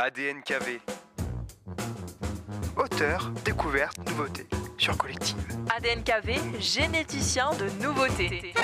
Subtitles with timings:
[0.00, 0.78] ADNKV.
[2.76, 5.36] Auteur, découverte, nouveauté sur Collective.
[5.76, 8.54] ADNKV, généticien de nouveautés.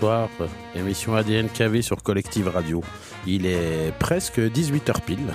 [0.00, 0.30] Bonsoir,
[0.74, 2.82] émission ADN KV sur Collective Radio.
[3.26, 5.34] Il est presque 18h pile.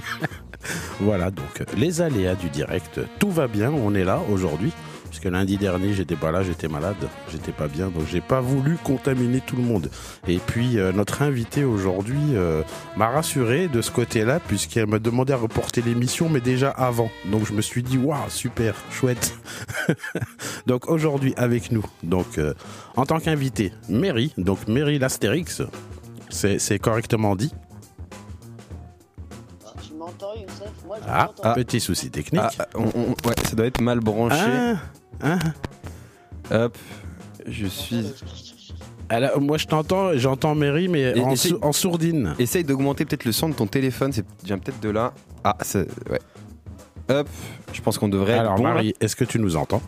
[1.00, 4.72] voilà, donc les aléas du direct, tout va bien, on est là aujourd'hui.
[5.14, 6.96] Puisque lundi dernier, j'étais pas là, j'étais malade,
[7.30, 9.88] j'étais pas bien, donc j'ai pas voulu contaminer tout le monde.
[10.26, 12.62] Et puis euh, notre invité aujourd'hui euh,
[12.96, 17.12] m'a rassuré de ce côté-là, puisqu'elle m'a demandé à reporter l'émission, mais déjà avant.
[17.26, 19.36] Donc je me suis dit, waouh, super, chouette.
[20.66, 22.52] donc aujourd'hui avec nous, donc euh,
[22.96, 25.62] en tant qu'invité, Mary, donc Mary l'Astérix,
[26.28, 27.54] c'est correctement dit?
[29.86, 30.72] Tu m'entends, Youssef?
[30.86, 32.42] Moi, je Ah, petit souci technique.
[32.58, 34.36] Ah, on- on- ouais, ça doit être mal branché.
[34.38, 34.74] Ah,
[35.22, 35.38] ah.
[36.50, 36.76] Hop,
[37.46, 38.04] je suis.
[39.08, 42.34] Alors, moi je t'entends, j'entends Mary, mais Et- en, et c'est- sou- en sourdine.
[42.38, 45.12] Essaye d'augmenter peut-être le son de ton téléphone, c'est vient peut-être de là.
[45.44, 46.20] Ah, ça, ouais.
[47.10, 47.28] Hop,
[47.72, 48.64] je pense qu'on devrait Alors être bon.
[48.64, 48.74] là.
[48.74, 49.82] Marie, est-ce que tu nous entends?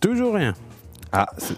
[0.00, 0.52] Toujours rien.
[1.12, 1.56] Ah, c'est-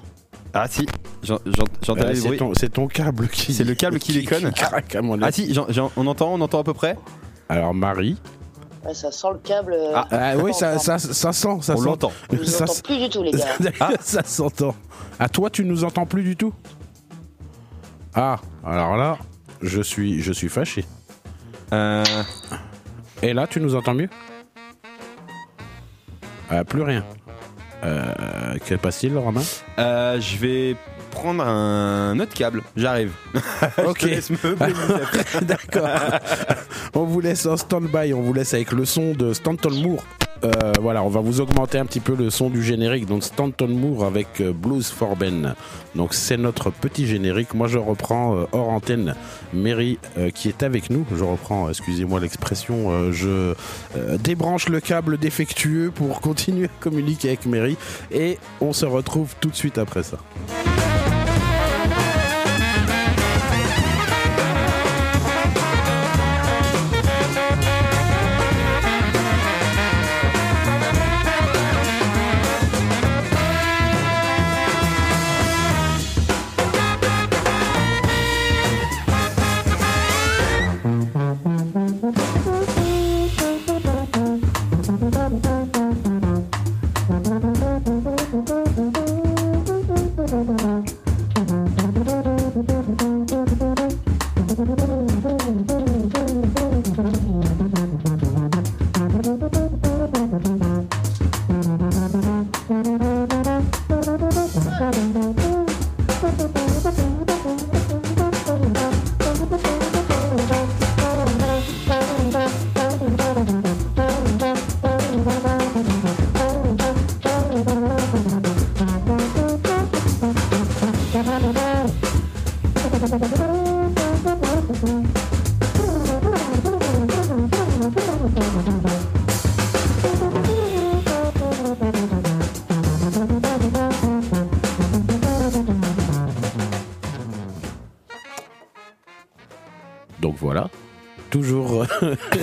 [0.54, 0.86] ah si,
[1.22, 2.38] j'en- j'en- j'entends Euh, les c'est bruits.
[2.38, 3.52] ton, c'est ton câble qui.
[3.52, 6.40] C'est le câble qui déconne craque à mon Ah si, j'en- j'en- on entend, on
[6.40, 6.96] entend à peu près?
[7.48, 8.16] Alors Marie.
[8.84, 9.74] Ouais, ça sent le câble.
[9.74, 11.84] euh, Ah, Ah oui, ça, ça, ça sent, ça on sent.
[11.84, 12.12] l'entend.
[12.32, 13.44] Je vous ça, entends plus du tout, les gars.
[13.80, 13.90] Ah.
[14.00, 14.74] ça s'entend.
[15.18, 16.52] À toi, tu nous entends plus du tout?
[18.14, 19.18] Ah, alors là,
[19.62, 20.84] je suis, je suis fâché.
[21.72, 22.02] Euh,
[23.22, 24.08] Et là, tu nous entends mieux?
[26.52, 27.04] Euh, Plus rien.
[27.82, 29.42] Euh, que passe-t-il, Romain
[29.78, 30.76] euh, je vais
[31.10, 32.62] prendre un autre câble.
[32.76, 33.12] J'arrive.
[33.84, 34.00] Ok.
[34.00, 34.74] Je te laisse me baigner.
[35.42, 35.88] D'accord.
[36.94, 40.04] on vous laisse en stand-by, on vous laisse avec le son de Stanton Moore.
[40.44, 43.06] Euh, voilà, on va vous augmenter un petit peu le son du générique.
[43.06, 45.54] Donc Stanton Moore avec euh, Blues for Ben.
[45.94, 47.54] Donc c'est notre petit générique.
[47.54, 49.14] Moi je reprends euh, hors antenne
[49.52, 49.98] Mary
[50.34, 51.04] qui est avec nous.
[51.14, 53.54] Je reprends, excusez-moi l'expression, je
[54.22, 57.76] débranche le câble défectueux pour continuer à communiquer avec Mary.
[58.10, 60.18] Et on se retrouve tout de suite après ça.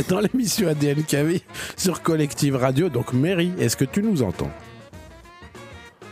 [0.09, 1.41] dans l'émission ADNKV
[1.75, 2.89] sur Collective Radio.
[2.89, 4.51] Donc Mary, est-ce que tu nous entends?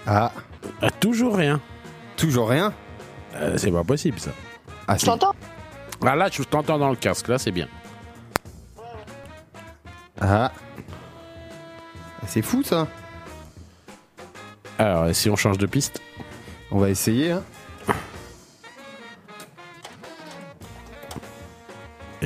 [0.07, 0.31] Ah,
[0.81, 1.59] Ah, Toujours rien.
[2.17, 2.73] toujours rien?
[3.35, 4.31] Euh, c'est pas possible ça.
[4.87, 5.33] Ah, Tu c'est- t'entends?
[6.05, 7.27] Ah là, je t'entends dans le casque.
[7.27, 7.67] Là, c'est bien.
[10.19, 10.51] Ah.
[12.27, 12.87] C'est fou ça.
[14.79, 16.01] Alors, si on change de piste?
[16.71, 17.31] On va essayer.
[17.31, 17.43] Hein.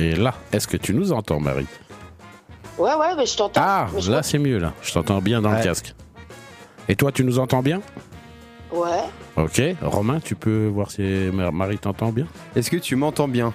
[0.00, 1.66] Et là, est-ce que tu nous entends, Marie
[2.78, 3.60] Ouais, ouais, mais je t'entends.
[3.62, 4.72] Ah, Mais je là, c'est mieux, là.
[4.82, 5.94] Je t'entends bien dans le casque.
[6.88, 7.82] Et toi, tu nous entends bien
[8.72, 9.04] Ouais.
[9.36, 9.60] Ok.
[9.82, 11.02] Romain, tu peux voir si
[11.32, 12.26] Mar- Marie t'entend bien
[12.56, 13.48] Est-ce que tu m'entends bien?
[13.48, 13.52] Ouais,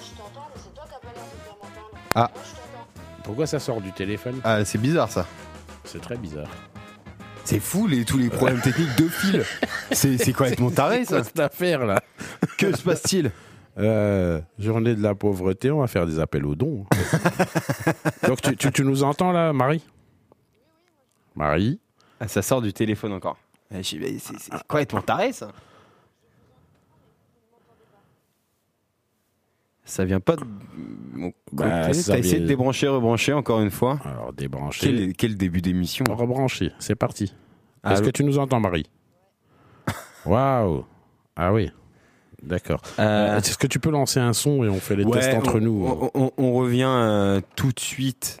[0.00, 1.98] je t'entends, mais c'est toi qui as pas l'air de bien m'entendre.
[2.14, 2.30] Ah.
[2.34, 3.22] Moi, je t'entends.
[3.24, 4.40] Pourquoi ça sort du téléphone?
[4.44, 5.26] Ah, c'est bizarre ça.
[5.84, 6.48] C'est très bizarre.
[7.44, 9.44] C'est fou les, tous les problèmes techniques de fil.
[9.90, 11.24] C'est c'est complètement taré ça.
[11.24, 12.00] cette affaire là?
[12.58, 13.32] Que se passe-t-il?
[13.78, 16.84] Euh, journée de la pauvreté, on va faire des appels aux dons.
[18.26, 19.84] Donc tu, tu- tu nous entends là, Marie?
[21.36, 21.78] Marie?
[22.18, 23.36] Ah, ça sort du téléphone encore.
[23.72, 25.52] Eh, C'est c'est complètement taré ça?
[29.84, 30.44] Ça vient pas de
[31.14, 33.98] mon Bah, T'as essayé de débrancher, rebrancher encore une fois?
[34.04, 34.86] Alors débranché.
[34.86, 36.04] Quel, quel début d'émission?
[36.08, 37.34] Rebranché, c'est parti.
[37.82, 38.86] Ah, Est-ce que tu nous entends, Marie?
[40.26, 40.84] Waouh
[41.36, 41.70] Ah oui,
[42.42, 42.80] d'accord.
[42.98, 45.56] Euh, Est-ce que tu peux lancer un son et on fait les ouais, tests entre
[45.56, 48.38] on, nous On, on- on revient euh, tout de suite.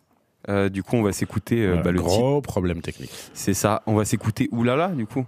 [0.48, 2.00] Euh, du coup, on va s'écouter euh, bah, le.
[2.00, 3.10] Gros problème technique.
[3.34, 3.82] C'est ça.
[3.86, 5.26] On va s'écouter Oulala, du coup.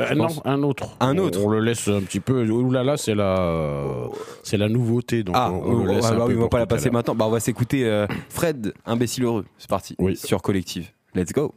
[0.00, 0.96] Euh, non, un autre.
[1.00, 1.38] Un autre.
[1.44, 2.42] On, le laisse un petit peu.
[2.72, 3.86] Là, c'est la,
[4.42, 5.22] c'est la nouveauté.
[5.22, 6.90] Donc Ah, on, le laisse ah, un bah peu oui, on va pas la passer
[6.90, 7.14] maintenant.
[7.14, 9.44] Bah, on va s'écouter euh, Fred, imbécile heureux.
[9.58, 9.94] C'est parti.
[9.98, 10.16] Oui.
[10.16, 10.88] Sur Collective.
[11.14, 11.54] Let's go.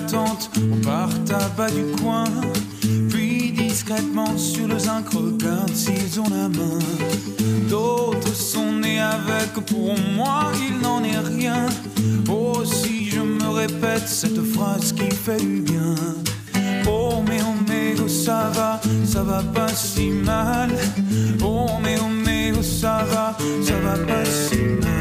[0.00, 2.24] Se la tentent au bar tabac du coin,
[3.10, 6.78] puis discrètement sur le zinc regardent s'ils ont la main.
[7.68, 11.66] D'autres sont nés avec, pour moi il n'en est rien.
[12.28, 15.94] Aussi je me répète cette phrase qui fait du bien.
[16.86, 20.70] Oh mais oh mais oh ça va, ça va pas si mal.
[21.42, 24.99] Oh mais oh mais oh ça va, ça va pas si mal,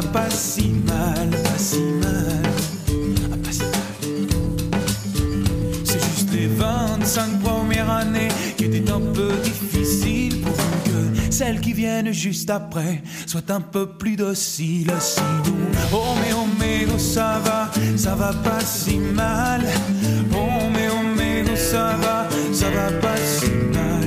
[0.00, 2.42] pas si mal, pas si mal.
[3.32, 3.70] Ah, pas si mal.
[5.84, 10.54] C'est juste les 25 premières années qui étaient un peu difficiles pour
[10.84, 14.92] que celles qui viennent juste après soient un peu plus dociles.
[15.00, 15.56] Sinon,
[15.92, 19.62] oh mais oh mais oh ça va, ça va pas si mal.
[20.32, 24.05] Oh mais oh mais oh ça va, ça va pas si mal,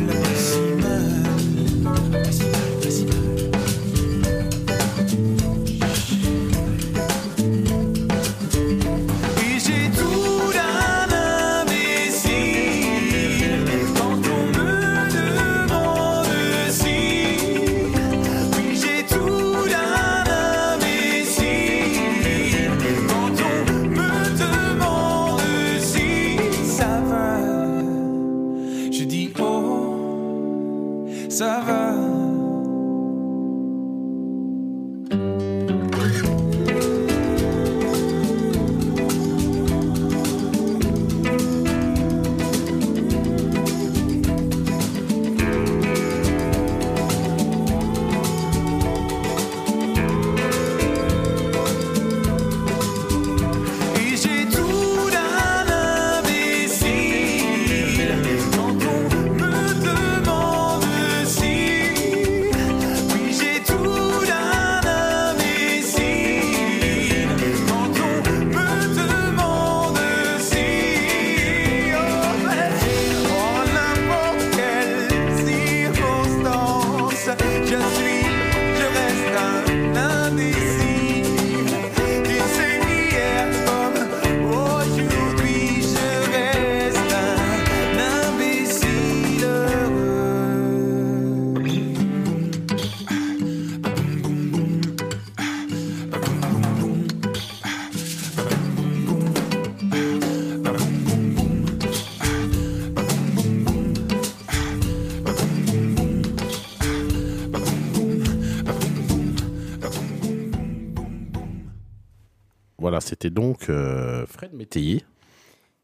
[113.21, 115.03] c'était donc euh, Fred Métayer,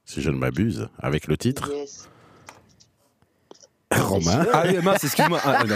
[0.05, 1.69] si je ne m'abuse, avec le titre.
[4.05, 4.45] Romain.
[4.53, 5.39] Ah oui, mince, excuse-moi.
[5.45, 5.75] Ah, non.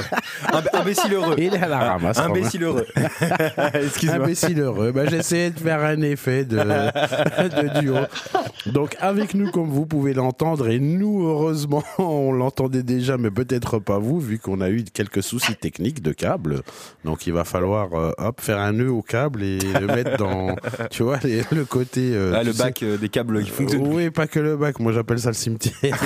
[0.59, 1.35] Imb- imbécile heureux.
[1.37, 2.17] Il est à la ramasse.
[2.19, 2.29] Romain.
[2.29, 2.85] Imbécile heureux.
[3.73, 4.25] excuse-moi.
[4.25, 4.91] Imbécile heureux.
[4.91, 7.95] Bah, J'essayais de faire un effet de, de duo.
[8.67, 13.79] Donc, avec nous, comme vous pouvez l'entendre, et nous, heureusement, on l'entendait déjà, mais peut-être
[13.79, 16.61] pas vous, vu qu'on a eu quelques soucis techniques de câble.
[17.05, 20.55] Donc, il va falloir, euh, hop, faire un nœud au câble et le mettre dans,
[20.91, 22.11] tu vois, les- le côté.
[22.13, 23.87] euh, Ah, le sais- bac euh, des câbles qui fonctionnent.
[23.87, 24.79] oui, pas que le bac.
[24.79, 25.97] Moi, j'appelle ça le cimetière.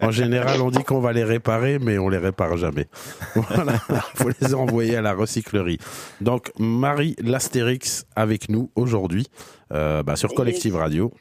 [0.00, 2.86] en général, on dit dit qu'on va les réparer, mais on les répare jamais.
[3.34, 3.78] Voilà,
[4.14, 5.78] faut les envoyer à la recyclerie.
[6.20, 9.26] Donc Marie Lastérix avec nous aujourd'hui
[9.72, 11.12] euh, bah, sur Collective Radio.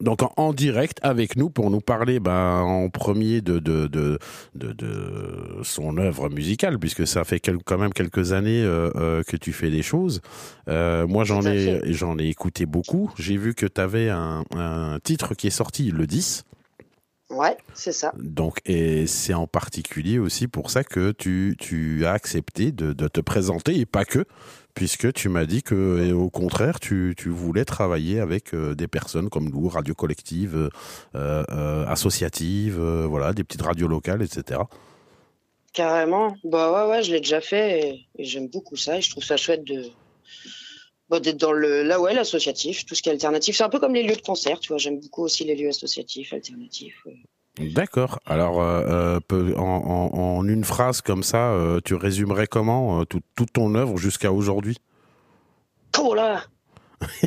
[0.00, 4.18] Donc en, en direct avec nous pour nous parler ben, en premier de, de, de,
[4.56, 9.22] de, de son œuvre musicale, puisque ça fait quel- quand même quelques années euh, euh,
[9.22, 10.20] que tu fais des choses.
[10.68, 13.12] Euh, moi j'en ai, j'en ai écouté beaucoup.
[13.16, 16.42] J'ai vu que tu avais un, un titre qui est sorti le 10.
[17.32, 18.12] Ouais, c'est ça.
[18.18, 23.08] Donc, et c'est en particulier aussi pour ça que tu, tu as accepté de, de
[23.08, 24.26] te présenter et pas que,
[24.74, 28.86] puisque tu m'as dit que, et au contraire, tu, tu voulais travailler avec euh, des
[28.86, 30.68] personnes comme nous, radio collective,
[31.14, 34.60] euh, euh, associative, euh, voilà, des petites radios locales, etc.
[35.72, 36.36] Carrément.
[36.44, 39.24] Bah ouais, ouais, je l'ai déjà fait et, et j'aime beaucoup ça et je trouve
[39.24, 39.86] ça chouette de
[41.12, 43.56] bah, d'être dans le là ouais l'associatif, tout ce qui est alternatif.
[43.56, 44.78] C'est un peu comme les lieux de concert, tu vois.
[44.78, 46.96] J'aime beaucoup aussi les lieux associatifs, alternatifs.
[47.06, 47.18] ouais.
[47.58, 48.18] D'accord.
[48.24, 49.62] Alors, euh, euh, en,
[50.14, 53.98] en- en une phrase comme ça, euh, tu résumerais comment euh, tout- toute ton œuvre
[53.98, 54.78] jusqu'à aujourd'hui?
[56.00, 56.44] Oh là?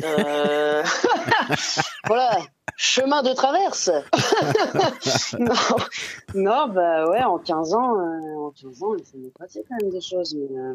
[0.02, 0.82] Euh,
[2.08, 2.38] Voilà,
[2.76, 3.90] chemin de traverse.
[5.38, 5.54] non,
[6.34, 7.94] non, bah ouais, en 15 ans,
[8.46, 10.34] en 15 ans, il s'est passé quand même des choses.
[10.34, 10.74] Mais,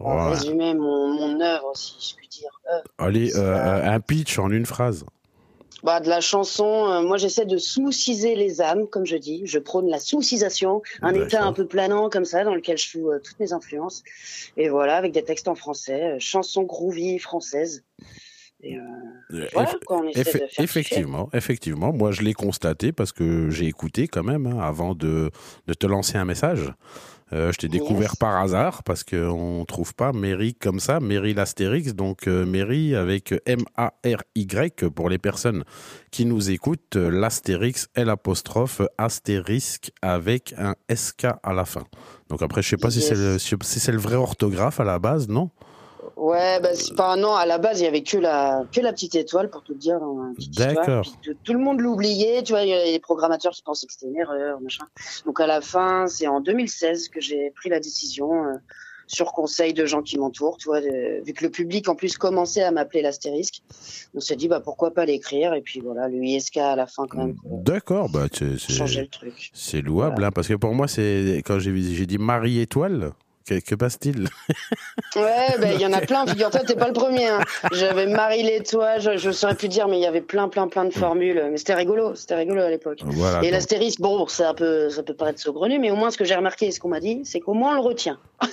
[0.00, 0.30] euh, Ouais.
[0.34, 2.50] résumer mon, mon œuvre, si je puis dire.
[2.98, 5.04] Allez, euh, euh, un pitch en une phrase.
[5.84, 9.42] Bah, de la chanson, euh, moi j'essaie de smoothiser les âmes, comme je dis.
[9.44, 13.12] Je prône la smoothisation, un état un peu planant comme ça, dans lequel je joue
[13.12, 14.02] euh, toutes mes influences.
[14.56, 17.84] Et voilà, avec des textes en français, euh, chansons groovy françaises.
[18.60, 18.80] Et euh,
[19.34, 21.92] Euh, voilà, eff- quoi, on Effe- de effectivement, effectivement.
[21.92, 25.30] Moi, je l'ai constaté parce que j'ai écouté quand même hein, avant de,
[25.68, 26.72] de te lancer un message.
[27.32, 28.16] Euh, je t'ai découvert Yes.
[28.16, 31.94] par hasard parce qu'on ne trouve pas Mary comme ça, Mary l'Astérix.
[31.94, 35.64] Donc, euh, Mary avec M-A-R-Y pour les personnes
[36.10, 36.96] qui nous écoutent.
[36.96, 41.84] euh, L'Astérix, L apostrophe astérisque avec un SK à la fin.
[42.30, 44.98] Donc, après, je sais pas si c'est le, si c'est le vrai orthographe à la
[44.98, 45.50] base, non?
[46.18, 47.34] Ouais, bah, c'est pas un an.
[47.34, 49.78] À la base, il y avait que la, que la petite étoile, pour tout te
[49.78, 49.98] dire.
[50.56, 51.06] D'accord.
[51.22, 52.42] Tout, tout le monde l'oubliait.
[52.42, 54.84] Tu vois, il y a les programmateurs qui pensaient que c'était une erreur, machin.
[55.26, 58.54] Donc, à la fin, c'est en 2016 que j'ai pris la décision, euh,
[59.10, 62.62] sur conseil de gens qui m'entourent, tu vois, vu que le public, en plus, commençait
[62.62, 63.62] à m'appeler l'astérisque.
[64.14, 65.54] On s'est dit, bah, pourquoi pas l'écrire?
[65.54, 68.72] Et puis, voilà, le ISK à la fin, quand même, pour D'accord, bah, c'est- c'est-
[68.72, 69.50] changer le truc.
[69.54, 73.12] C'est louable, hein, parce que pour moi, c'est quand j'ai j'ai dit Marie Étoile,
[73.48, 74.28] que, que passe-t-il
[75.16, 76.26] Ouais, ben il y en a plein.
[76.26, 77.26] Figure-toi, t'es pas le premier.
[77.26, 77.40] hein.
[77.72, 80.84] J'avais Marie l'étoile, je, je saurais plus dire, mais il y avait plein, plein, plein
[80.84, 81.42] de formules.
[81.50, 83.00] Mais c'était rigolo, c'était rigolo à l'époque.
[83.04, 83.42] Voilà.
[83.42, 86.24] Et l'astérisque, bon, c'est un peu, ça peut paraître saugrenu, mais au moins ce que
[86.24, 88.18] j'ai remarqué et ce qu'on m'a dit, c'est qu'au moins on le retient.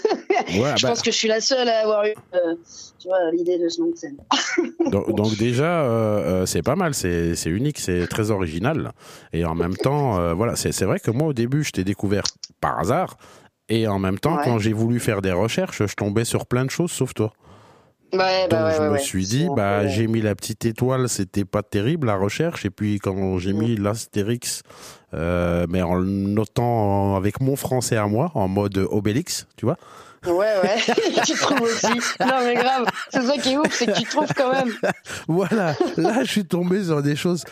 [0.55, 2.55] voilà, je bah, pense que je suis la seule à avoir eu, euh,
[2.99, 4.17] tu vois, l'idée de ce nom de scène.
[4.91, 8.91] donc, donc déjà, euh, euh, c'est pas mal, c'est unique, c'est très original.
[9.33, 12.23] Et en même temps, euh, voilà, c'est vrai que moi, au début, je t'ai découvert
[12.61, 13.17] par hasard.
[13.69, 14.41] Et en même temps, Ouais.
[14.43, 17.33] quand j'ai voulu faire des recherches, je tombais sur plein de choses sauf toi.
[18.13, 21.43] Ouais, Donc bah ouais, je me suis dit, bah j'ai mis la petite étoile, c'était
[21.43, 22.63] pas terrible la recherche.
[22.65, 23.57] Et puis quand j'ai Mm.
[23.57, 24.61] mis l'astérix,
[25.13, 29.77] euh, mais en le notant avec mon français à moi, en mode Obélix, tu vois.
[30.25, 30.31] Ouais,
[30.63, 30.77] ouais.
[31.25, 31.87] tu trouves aussi.
[32.19, 32.85] Non, mais grave.
[33.09, 34.71] C'est ça qui est ouf, c'est que tu trouves quand même.
[35.27, 37.43] Voilà, là je suis tombé sur des choses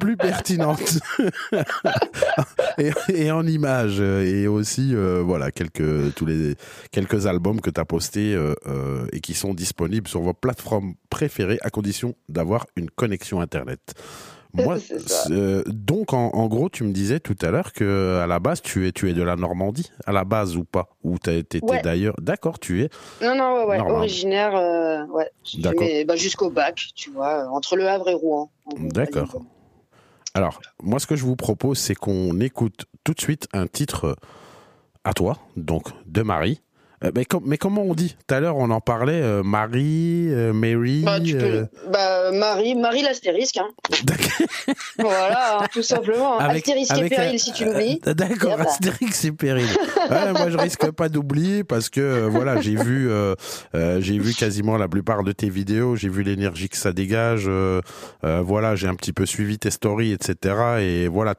[0.00, 0.98] plus pertinentes
[2.78, 6.54] et, et en images et aussi euh, voilà quelques tous les
[6.90, 10.94] quelques albums que tu as postés euh, euh, et qui sont disponibles sur vos plateformes
[11.10, 13.80] préférées à condition d'avoir une connexion internet.
[14.56, 14.78] Moi,
[15.30, 18.62] euh, donc en, en gros, tu me disais tout à l'heure que à la base
[18.62, 21.60] tu es tu es de la Normandie, à la base ou pas, ou tu étais
[21.62, 21.82] Ouais.
[21.82, 22.14] d'ailleurs.
[22.22, 22.88] D'accord, tu es.
[23.20, 23.90] Non, non, ouais, ouais.
[23.90, 25.30] Originaire, euh, ouais.
[26.06, 28.50] Bah, jusqu'au bac, tu vois, euh, entre le Havre et Rouen.
[28.78, 29.42] D'accord.
[30.36, 34.18] Alors, moi, ce que je vous propose, c'est qu'on écoute tout de suite un titre
[35.02, 36.60] à toi, donc de Marie.
[37.04, 38.16] Euh, mais, com- mais comment on dit?
[38.26, 41.02] Tout à l'heure, on en parlait, euh, Marie, euh, Mary.
[41.04, 41.66] Bah, tu peux...
[41.92, 43.68] bah, Marie, Marie l'astérisque, hein.
[44.98, 46.40] voilà, hein, tout simplement.
[46.40, 46.48] hein.
[46.48, 48.00] astérisque avec et péril, un- si tu l'oublies.
[48.04, 48.60] D'accord.
[48.60, 49.66] Astérix et Péril.
[50.10, 53.08] Ouais, moi, je risque pas d'oublier parce que voilà, j'ai vu,
[53.98, 55.96] j'ai vu quasiment la plupart de tes vidéos.
[55.96, 57.48] J'ai vu l'énergie que ça dégage.
[58.22, 60.54] voilà, j'ai un petit peu suivi tes stories, etc.
[60.80, 61.34] Et voilà,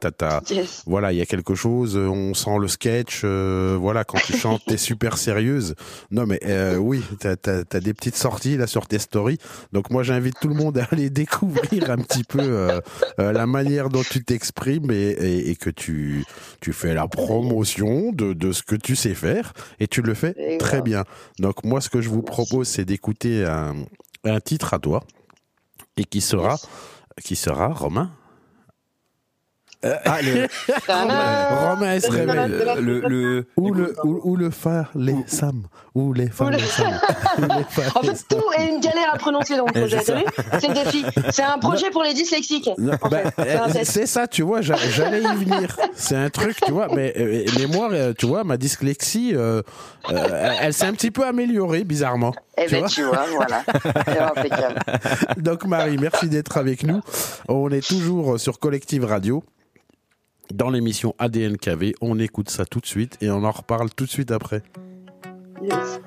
[0.50, 0.84] Yes.
[0.86, 4.78] voilà, il y a quelque chose, on sent le sketch, voilà, quand tu chantes, t'es
[4.78, 5.75] super sérieuse.
[6.12, 9.38] Non, mais euh, oui, t'as as, des petites sorties là sur tes stories.
[9.74, 12.80] Donc moi, j'invite tout le monde à aller découvrir un petit peu euh,
[13.20, 16.25] euh, la manière dont tu t'exprimes et, et, et que tu,
[16.62, 20.58] tu fais la promotion de, de ce que tu sais faire et tu le fais
[20.58, 21.04] très bien.
[21.39, 23.75] Donc moi, ce que je vous propose, c'est d'écouter un,
[24.24, 25.04] un titre à toi
[25.96, 26.58] et qui sera,
[27.24, 28.12] qui sera Romain.
[29.84, 30.48] Ah, le,
[30.88, 31.69] Tadam.
[31.69, 32.50] Romain se Le- réveille.
[32.50, 35.63] le, le, le- Ou le, ou, ou le phare, les Sam?
[35.98, 36.51] Ou les phares,
[37.96, 39.98] En fait, tout est une galère à prononcer dans le Eh, projet.
[40.04, 41.04] c'est le défi.
[41.32, 42.70] C'est un projet pour les dyslexiques.
[42.77, 43.84] Non, en bah, fait.
[43.84, 45.75] C'est ça, tu vois, j'a- j'allais y venir.
[45.96, 49.63] C'est un truc, tu vois, mais, euh, moi, euh, tu vois, ma dyslexie, euh,
[50.12, 52.36] euh, elle s'est un petit peu améliorée, bizarrement.
[52.60, 53.63] Eh tu ben, vois tu vois, voilà.
[54.38, 54.80] Impeccable.
[55.42, 57.01] Donc Marie, merci d'être avec nous.
[57.48, 59.44] On est toujours sur Collective Radio.
[60.54, 64.06] Dans l'émission ADN KV, on écoute ça tout de suite et on en reparle tout
[64.06, 64.62] de suite après.
[65.68, 66.07] Yes.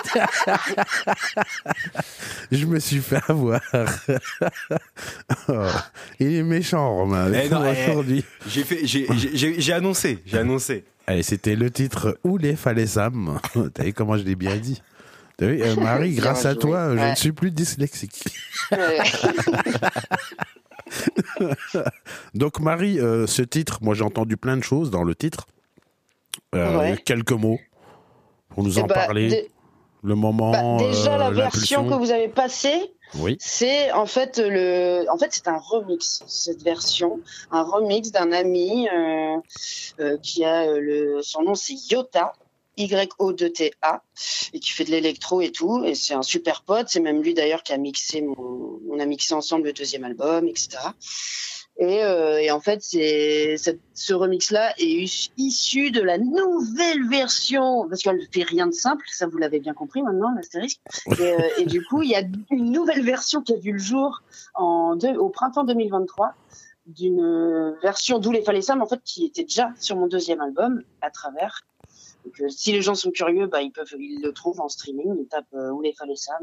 [2.52, 3.60] Je me suis fait avoir.
[5.48, 5.66] Oh,
[6.20, 7.90] il est méchant, Romain, avec Eh eh.
[7.90, 8.24] aujourd'hui.
[8.46, 10.84] j'ai fait, j'ai, j'ai- j'ai, j'ai annoncé, j'ai annoncé.
[11.06, 13.38] Allez, c'était le titre Où les fallait Sam?
[13.74, 14.80] T'as vu comment je l'ai bien dit
[15.36, 18.24] T'as vu, euh, Marie, grâce à toi, je ne suis plus dyslexique.
[18.70, 18.98] Ouais.
[22.34, 25.46] Donc Marie, euh, ce titre, moi j'ai entendu plein de choses dans le titre.
[26.54, 26.96] Euh, Ouais.
[27.04, 27.58] Quelques mots
[28.50, 29.50] pour nous Eh en bah, parler.
[30.02, 30.50] Le moment.
[30.50, 33.36] bah, déjà, la euh, version que vous avez passée, Oui.
[33.38, 37.20] c'est en fait le, en fait c'est un remix cette version,
[37.52, 39.36] un remix d'un ami euh,
[40.00, 42.32] euh, qui a le, son nom c'est Yota.
[42.78, 44.02] Y-O-2-T-A
[44.54, 47.34] et qui fait de l'électro et tout et c'est un super pote c'est même lui
[47.34, 50.78] d'ailleurs qui a mixé mon on a mixé ensemble le deuxième album etc
[51.78, 53.56] et, euh, et en fait c'est
[53.94, 58.72] ce remix là est is- issu de la nouvelle version parce qu'elle fait rien de
[58.72, 60.80] simple ça vous l'avez bien compris maintenant l'astérisque
[61.18, 63.78] et, euh, et du coup, il y a une nouvelle version qui a vu le
[63.78, 64.22] jour
[64.54, 66.34] en deux- au printemps 2023
[66.86, 70.82] d'une euh, version d'où les fallait en fait qui était déjà sur mon deuxième album
[71.00, 71.62] à travers.
[72.24, 75.16] Donc, euh, si les gens sont curieux, bah, ils peuvent, ils le trouvent en streaming.
[75.20, 76.36] Ils tapent euh, où les fallait Sam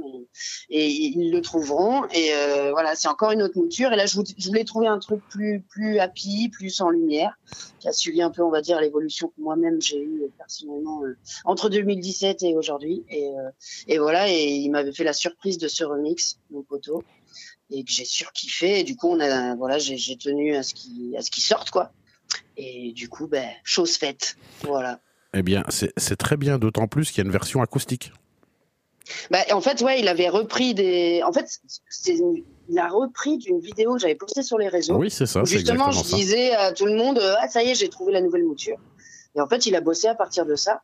[0.70, 2.06] et, et ils le trouveront.
[2.14, 3.94] Et euh, voilà, c'est encore une autre mouture.
[3.94, 7.38] Et là, je, vou- je voulais trouver un truc plus, plus happy, plus en lumière,
[7.80, 11.04] qui a suivi un peu, on va dire, l'évolution que moi-même j'ai eue euh, personnellement
[11.06, 13.04] euh, entre 2017 et aujourd'hui.
[13.10, 13.50] Et, euh,
[13.88, 17.04] et voilà, et il m'avait fait la surprise de ce remix, mon poteau,
[17.72, 18.80] et que j'ai surkiffé.
[18.80, 21.70] Et du coup, on a, voilà, j'ai tenu à ce qu'il à ce qu'il sorte,
[21.70, 21.92] quoi.
[22.58, 24.36] Et du coup, ben, chose faite.
[24.64, 25.00] Voilà.
[25.34, 28.12] Eh bien, c'est très bien, d'autant plus qu'il y a une version acoustique.
[29.32, 31.22] Bah, en fait, ouais, il avait repris des.
[31.24, 31.60] En fait,
[32.08, 34.98] il a repris d'une vidéo que j'avais postée sur les réseaux.
[34.98, 36.16] Oui, c'est ça, justement, je ça.
[36.16, 38.78] disais à tout le monde euh, Ah, ça y est, j'ai trouvé la nouvelle mouture.
[39.36, 40.82] Et en fait, il a bossé à partir de ça.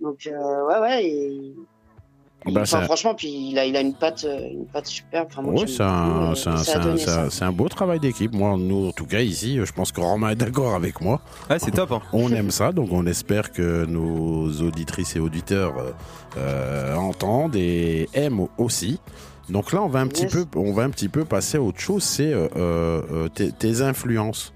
[0.00, 1.06] Donc, euh, ouais, ouais.
[1.06, 1.54] Et...
[2.46, 5.28] Enfin, c'est- franchement, puis il a, il a une patte, euh, une patte superbe.
[5.30, 6.64] Enfin, Oui, c'est un, euh, c'est un- ça
[7.28, 8.32] c'est a un- un- beau travail d'équipe.
[8.34, 11.20] Moi, nous, en tout cas, ici, je pense que Romain est d'accord avec moi.
[11.48, 11.92] Ah, c'est top.
[11.92, 12.00] Hein.
[12.12, 15.90] On aime ça, donc on espère que nos auditrices et auditeurs euh,
[16.36, 19.00] euh, entendent et aiment aussi.
[19.50, 20.32] Donc là, on va un petit Yes.
[20.32, 22.02] peu, on va un petit peu passer à autre chose.
[22.02, 24.52] C'est euh, euh, tes, tes influences.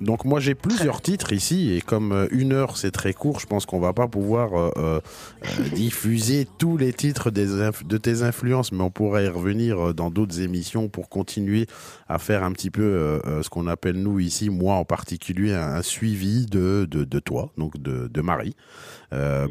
[0.00, 3.46] Donc moi j'ai plusieurs titres ici et comme euh, une heure c'est très court, je
[3.46, 5.00] pense qu'on va pas pouvoir euh, euh,
[5.74, 7.46] diffuser tous les titres des
[7.84, 11.66] de tes influences, mais on pourrait y revenir dans d'autres émissions pour continuer
[12.08, 15.74] à faire un petit peu euh, ce qu'on appelle nous ici, moi en particulier, un,
[15.74, 18.56] un suivi de, de, de toi, donc de, de Marie,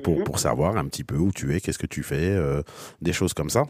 [0.04, 0.24] pour, Mhm.
[0.24, 2.38] pour savoir un petit peu où tu es, qu'est-ce que tu fais,
[3.02, 3.66] des choses comme ça.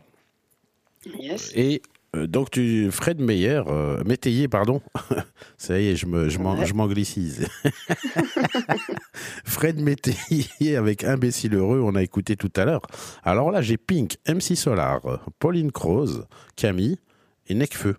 [1.19, 1.51] Yes.
[1.55, 1.81] Et
[2.15, 4.81] donc tu Fred Meyer, euh, Métayer, pardon.
[5.57, 7.47] Ça y est, je me je m'anglicise.
[9.43, 12.81] Fred Métayer avec Imbécile heureux, on a écouté tout à l'heure.
[13.23, 15.01] Alors là, j'ai Pink, MC Solar,
[15.39, 16.97] Pauline Croze, Camille
[17.47, 17.95] et Necfeu.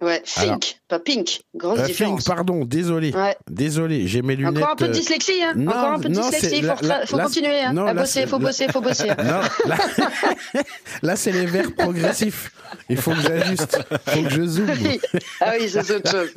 [0.00, 1.40] Ouais, Fink, pas Pink.
[1.54, 2.24] Grosse Euh, différence.
[2.24, 3.12] Pink, pardon, désolé.
[3.12, 3.36] Ouais.
[3.50, 4.56] Désolé, j'ai mes lunettes.
[4.58, 6.86] Encore un peu de euh, dyslexie, hein non, Encore un peu de non, dyslexie, faut,
[6.86, 9.08] là- faut continuer, hein non, à bosser, faut bosser, faut bosser.
[9.08, 9.40] Non,
[11.02, 12.50] là, c'est les verbes progressifs.
[12.90, 13.78] Il faut que j'ajuste,
[14.08, 14.66] faut que je zoome.
[15.40, 16.34] ah oui, c'est autre chose.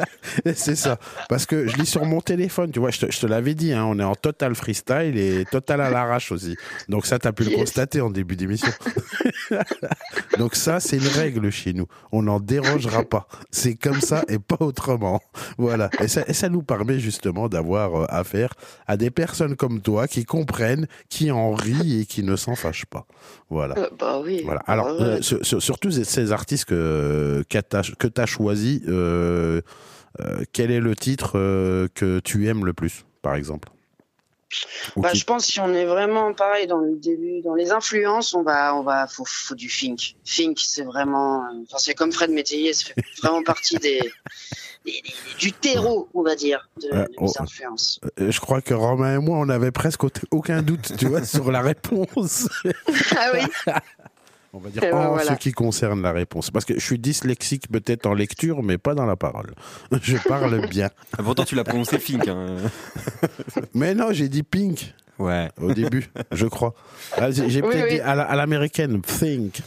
[0.55, 0.97] C'est ça.
[1.27, 3.73] Parce que je lis sur mon téléphone, tu vois, je te, je te l'avais dit,
[3.73, 6.55] hein, on est en total freestyle et total à l'arrache aussi.
[6.89, 8.71] Donc ça, tu as pu le constater en début d'émission.
[10.37, 11.87] Donc ça, c'est une règle chez nous.
[12.11, 13.27] On n'en dérogera pas.
[13.51, 15.21] C'est comme ça et pas autrement.
[15.57, 15.89] Voilà.
[16.01, 18.53] Et ça, et ça nous permet justement d'avoir euh, affaire
[18.87, 22.85] à des personnes comme toi qui comprennent, qui en rient et qui ne s'en fâchent
[22.85, 23.05] pas.
[23.49, 23.77] Voilà.
[23.77, 24.41] Euh, bah oui.
[24.43, 24.61] Voilà.
[24.67, 25.01] Alors, Ouais.
[25.01, 29.61] euh, sur- sur- surtout ces- artistes que, que tu as choisi, euh,
[30.51, 31.33] quel est le titre
[31.93, 33.69] que tu aimes le plus, par exemple?
[34.95, 38.43] Bah, je pense si on est vraiment pareil dans le début, dans les influences, on
[38.43, 40.15] va, on va, faut, faut du Fink.
[40.23, 43.99] Fink, c'est vraiment, euh, enfin, c'est comme Fred Métayer, ça fait vraiment partie des,
[44.85, 45.03] des- des-
[45.37, 47.23] du terreau, on va dire, de, Euh, de oh.
[47.25, 47.99] mes influences.
[48.21, 51.23] Euh, Je crois que Romain et moi, on avait presque au- aucun doute, tu vois,
[51.25, 52.47] sur la réponse.
[53.17, 53.41] ah oui?
[54.57, 55.33] On va dire ben, en voilà.
[55.33, 56.49] ce qui concerne la réponse.
[56.49, 59.53] Parce que je suis dyslexique peut-être en lecture, mais pas dans la parole.
[60.01, 60.89] Je parle bien.
[61.15, 62.27] Ah, Pourtant, tu l'as prononcé Fink.
[62.27, 62.57] Hein.
[63.75, 65.49] Mais non, j'ai dit pink Ouais.
[65.61, 66.73] au début, je crois.
[67.17, 67.93] Ah, J'ai Oui, peut-être oui.
[67.95, 69.61] dit à la- à l'américaine, think.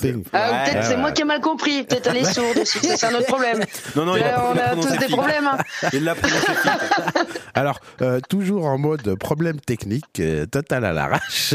[0.00, 0.26] think.
[0.32, 1.00] Ah, Ouais, peut-être c'est ouais.
[1.00, 1.84] moi qui ai mal compris.
[1.84, 2.78] Peut-être elle est sourde aussi.
[2.78, 3.60] Ça, c'est un autre problème.
[3.96, 5.46] Non, non, il a, on il a a tous des problèmes.
[5.46, 5.58] hein.
[5.92, 6.46] Il l'a prononcé.
[7.54, 11.54] Alors, euh, toujours en mode problème technique, euh, total à l'arrache,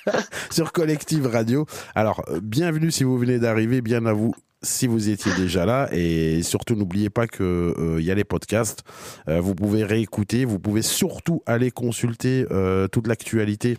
[0.50, 1.66] sur Collective Radio.
[1.94, 5.88] Alors, euh, bienvenue si vous venez d'arriver, bien à vous si vous étiez déjà là
[5.92, 8.84] et surtout n'oubliez pas que euh, y a les podcasts.
[9.28, 13.78] Euh, vous pouvez réécouter vous pouvez surtout aller consulter euh, toute l'actualité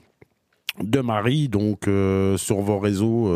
[0.82, 3.32] de Marie, donc sur vos réseaux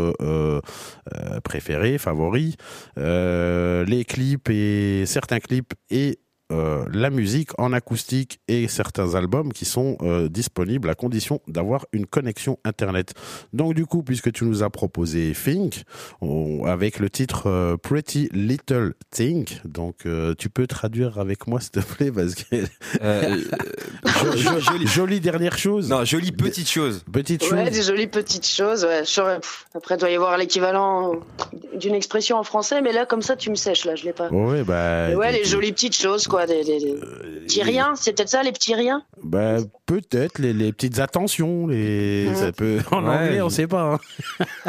[1.44, 2.56] préférés, favoris,
[2.96, 6.18] les clips et certains clips et
[6.52, 11.86] euh, la musique en acoustique et certains albums qui sont euh, disponibles à condition d'avoir
[11.92, 13.14] une connexion internet.
[13.54, 15.84] Donc du coup, puisque tu nous as proposé Think
[16.22, 21.60] on- avec le titre euh, Pretty Little Thing, donc euh, tu peux traduire avec moi
[21.60, 22.64] s'il te plaît parce que
[23.02, 23.38] Euh,
[24.06, 25.90] Jo- jo- jolie, jolie dernière chose.
[25.90, 27.04] non, jolie petite chose.
[27.12, 27.72] Petite Ouais, chose.
[27.74, 28.86] des jolies petites choses.
[28.86, 29.04] Ouais.
[29.76, 31.14] Après, il doit y avoir l'équivalent
[31.76, 33.86] d'une expression en français, mais là, comme ça, tu me sèches.
[33.86, 34.30] Là, je l'ai pas.
[34.30, 36.37] Ouais, bah, Mais ouais, les jolies petites choses, quoi.
[36.46, 36.94] Des, des, des
[37.46, 37.94] petits riens.
[37.96, 39.04] C'est peut-être ça, les petits riens.
[39.24, 42.36] Bah, peut-être les, les petites attentions, les Ouais.
[42.36, 43.94] ça peut en Ouais, anglais, on je- sait pas.
[43.94, 44.00] hein.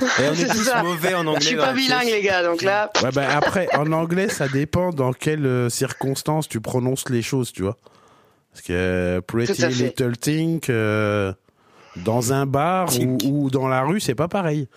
[0.01, 0.83] Et on est tous ça.
[0.83, 1.41] mauvais en anglais.
[1.41, 2.43] Je suis pas bilingue, les gars.
[2.43, 7.09] Donc là, Ouais, bah, après, en anglais, ça dépend dans quelles euh, circonstances tu prononces
[7.11, 7.77] les choses, tu vois.
[8.53, 9.67] Parce que euh, Pretty.
[9.67, 11.33] Little Thing, euh,
[12.05, 12.89] dans un bar
[13.25, 14.69] ou, dans la rue, c'est pas pareil.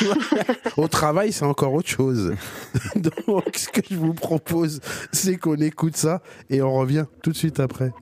[0.76, 2.34] Au travail, c'est encore autre chose.
[2.96, 4.80] Donc, ce que je vous propose,
[5.12, 7.92] c'est qu'on écoute ça et on revient tout de suite après.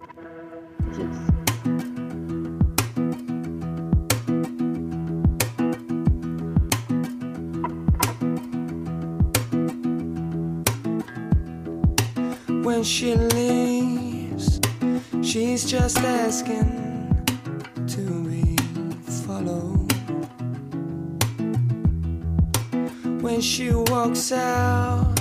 [12.79, 14.61] when she leaves,
[15.23, 16.88] she's just asking
[19.49, 19.87] hollow.
[23.21, 25.15] When she walks out,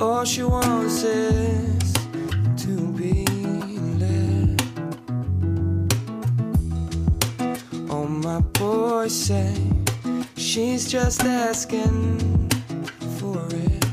[0.00, 1.92] all she wants is
[2.64, 3.24] to be
[4.02, 4.62] led.
[7.90, 9.54] All my boys say
[10.36, 12.50] she's just asking
[13.18, 13.84] for it.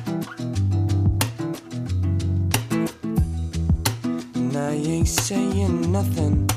[4.35, 6.49] And I ain't saying nothing.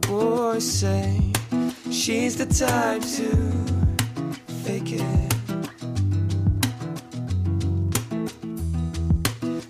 [0.00, 1.32] Boys say
[1.90, 3.28] she's the type to
[4.64, 5.34] fake it.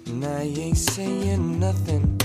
[0.08, 2.21] And I ain't saying nothing.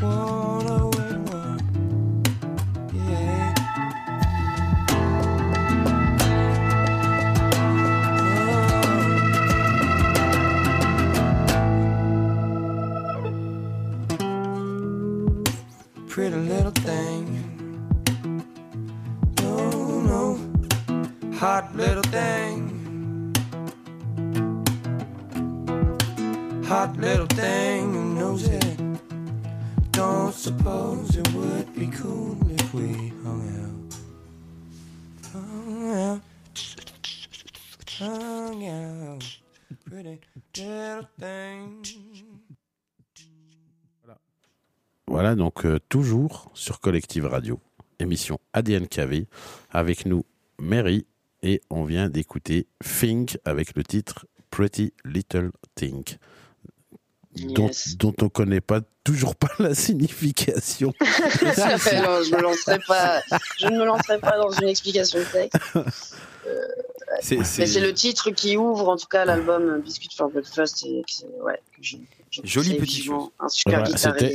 [0.00, 0.57] One
[45.28, 47.60] Voilà, donc euh, toujours sur Collective Radio,
[47.98, 49.26] émission ADNKV,
[49.70, 50.24] avec nous
[50.58, 51.04] Mary,
[51.42, 56.02] et on vient d'écouter Think avec le titre Pretty Little Thing,
[57.36, 57.98] dont, Yes.
[57.98, 60.94] dont on connaît pas toujours pas la signification.
[60.98, 63.20] non, je me lancerai pas.
[63.58, 65.58] Je ne me lancerai pas dans une explication de texte.
[65.74, 71.12] Mais c'est le titre qui ouvre en tout cas l'album Biscuit for Breakfast et que
[71.12, 73.30] c'est- ouais, que j'ai- j'ai Jolie petite chose.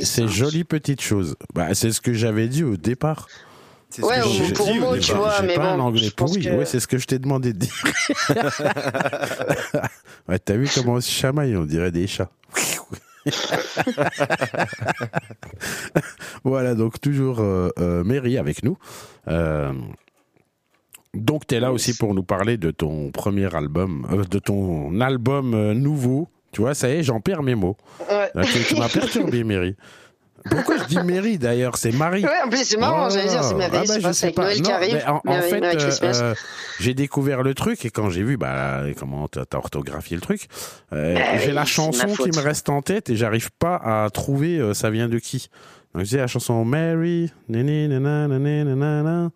[0.02, 1.36] C'est jolie petite chose.
[1.54, 3.28] Bah, c'est ce que j'avais dit au départ.
[3.90, 5.06] c'est ce que ou j'ai pour dit au moi, départ.
[5.06, 6.44] tu vois, J'ai mais pas bon, un anglais je pense pourri.
[6.44, 7.72] que- Ouais, c'est ce que je t'ai demandé de dire.
[10.28, 12.30] ouais, T'as vu comment on se chamaille On dirait des chats.
[16.44, 18.76] voilà, donc toujours euh, euh, Mary avec nous.
[19.28, 19.72] Euh,
[21.14, 25.00] donc tu es là aussi pour nous parler de ton premier album, euh, de ton
[25.00, 26.28] album euh, nouveau.
[26.52, 27.76] Tu vois, ça y est, j'en perds mes mots.
[28.10, 28.30] Ouais.
[28.34, 29.74] Là, tu tu m'as perturbé, Mary.
[30.50, 31.78] Pourquoi je dis Mary d'ailleurs?
[31.78, 32.22] C'est Marie.
[32.22, 33.86] Ouais, en plus, c'est marrant, j'allais dire, c'est Ah, merveilleux.
[34.02, 34.42] bah, je sais pas.
[34.42, 34.94] Noël qui Non, arrive.
[34.94, 36.34] mais en, fait, euh, euh,
[36.80, 40.48] j'ai découvert le truc et quand j'ai vu bah, comment t'as orthographié le truc,
[40.92, 43.76] euh, Bah j'ai oui, la chanson ma qui me reste en tête et j'arrive pas
[43.76, 45.48] à trouver euh, ça vient de qui.
[45.94, 49.30] Donc j'ai la chanson Mary, nini, nana, nana,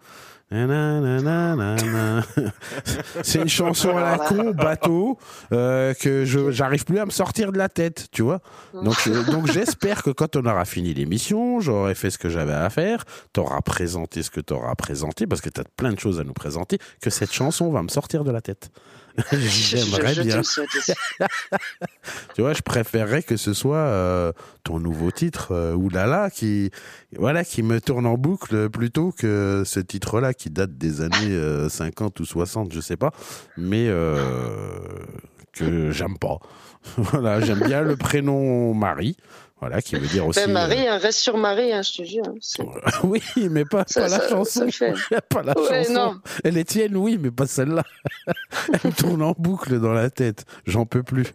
[3.23, 5.19] c'est une chanson à la con, bateau,
[5.53, 8.41] euh, que je j'arrive plus à me sortir de la tête, tu vois.
[8.73, 12.55] Donc, euh, donc j'espère que quand on aura fini l'émission, j'aurai fait ce que j'avais
[12.55, 16.25] à faire, t'auras présenté ce que t'auras présenté, parce que t'as plein de choses à
[16.25, 18.71] nous présenter, que cette chanson va me sortir de la tête.
[19.33, 20.43] J'aimerais bien.
[22.35, 26.71] Tu vois, je préférerais que ce soit euh, ton nouveau titre, euh, Oulala, qui,
[27.17, 31.69] voilà, qui me tourne en boucle plutôt que ce titre-là qui date des années euh,
[31.69, 33.13] 50 ou 60, je sais pas,
[33.57, 34.79] mais euh,
[35.53, 36.39] que j'aime pas.
[36.97, 39.17] voilà, j'aime bien le prénom Marie,
[39.61, 40.39] voilà, qui veut dire aussi.
[40.41, 42.23] Ben, Marie, hein, reste sur Marie, hein, je te jure.
[42.27, 44.71] hein, euh, oui, mais pas, Ça- pas la chanson.
[44.71, 44.95] fait.
[45.29, 45.93] pas la Ouais, chanson.
[45.95, 46.21] non.
[46.45, 47.83] Elle est tienne, oui, mais pas celle-là.
[48.73, 50.45] Elle me tourne en boucle dans la tête.
[50.67, 51.27] J'en peux plus.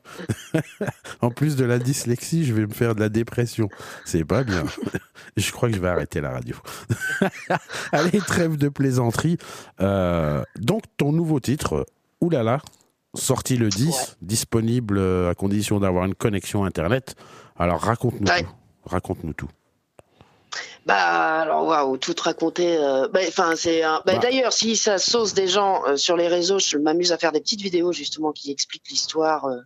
[1.22, 3.68] en plus de la dyslexie, je vais me faire de la dépression.
[4.06, 4.64] C'est pas bien.
[5.36, 6.56] Je crois que je vais arrêter la radio.
[7.92, 9.38] Allez, trêve de plaisanterie.
[9.82, 11.86] Euh, donc, ton nouveau titre,
[12.22, 12.60] Oulala,
[13.16, 13.94] sorti le 10, Ouais.
[14.22, 17.16] disponible euh, à condition d'avoir une connexion Internet.
[17.58, 18.44] Alors, raconte-nous Ouais.
[18.44, 18.50] tout.
[18.86, 19.50] Raconte-nous tout.
[20.86, 22.76] Bah alors waouh, tout raconter.
[22.78, 23.22] euh, bah,
[23.56, 23.84] c'est.
[23.84, 24.18] un- Bah, Bah.
[24.18, 27.40] D'ailleurs, si ça sauce des gens euh, sur les réseaux, je m'amuse à faire des
[27.40, 29.60] petites vidéos justement qui expliquent l'histoire euh,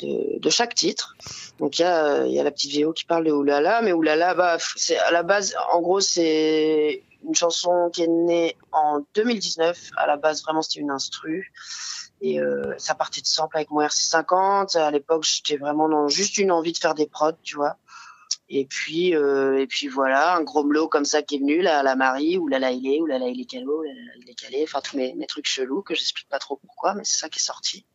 [0.00, 1.14] de, de chaque titre.
[1.58, 3.92] Donc il y a il y a la petite vidéo qui parle de Oulala, mais
[3.92, 9.00] Oulala, bah c'est à la base, en gros c'est une chanson qui est née en
[9.14, 9.90] 2019.
[9.98, 11.52] À la base vraiment c'était une instru.
[12.20, 14.76] Et euh, ça partait de sample avec mon RC50.
[14.76, 17.76] À l'époque, j'étais vraiment dans juste une envie de faire des prods, tu vois.
[18.52, 21.84] Et puis, euh, et puis voilà, un gros melot comme ça qui est venu, là,
[21.84, 24.16] la Marie, ou la la il est, ou la la il est ou la la
[24.16, 27.20] il est calé, enfin tous mes, trucs chelous que j'explique pas trop pourquoi, mais c'est
[27.20, 27.86] ça qui est sorti.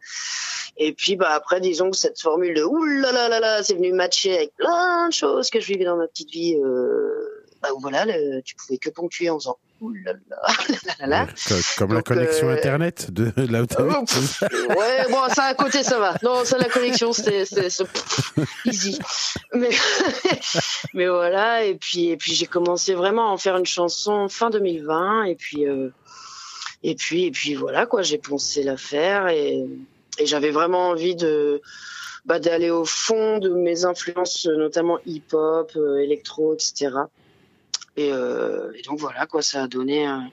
[0.77, 4.33] Et puis bah après, disons que cette formule de oulala là là, c'est venu matcher
[4.33, 6.55] avec plein de choses que je vivais dans ma petite vie.
[6.55, 7.34] Euh,
[7.69, 9.57] bah voilà, le- tu pouvais que ponctuer en faisant
[10.03, 10.13] là
[10.99, 11.27] là là.
[11.47, 13.29] Co- Comme la connexion euh, Internet de
[13.65, 13.75] t'habites.
[13.79, 16.15] Oh, ouais, bon, ça à côté, ça va.
[16.23, 17.43] Non, ça, la connexion, c'était,
[18.65, 18.97] easy.
[19.53, 19.69] Mais,
[20.93, 21.63] mais voilà.
[21.65, 25.23] Et puis, et puis, j'ai commencé vraiment à en faire une chanson fin 2020.
[25.25, 25.89] Et puis, euh,
[26.83, 28.01] et puis, et puis, voilà, quoi.
[28.01, 29.65] J'ai poncé l'affaire et,
[30.19, 31.61] et j'avais vraiment envie de,
[32.25, 36.91] bah, d'aller au fond de mes influences, notamment hip-hop, euh, électro, etc.
[37.97, 39.41] Et, euh, et donc voilà, quoi.
[39.41, 40.29] Ça a donné, un-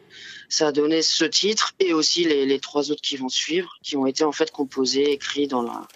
[0.48, 3.96] ça a donné ce titre et aussi les, les trois autres qui vont suivre, qui
[3.96, 5.86] ont été en fait composés, écrits dans la,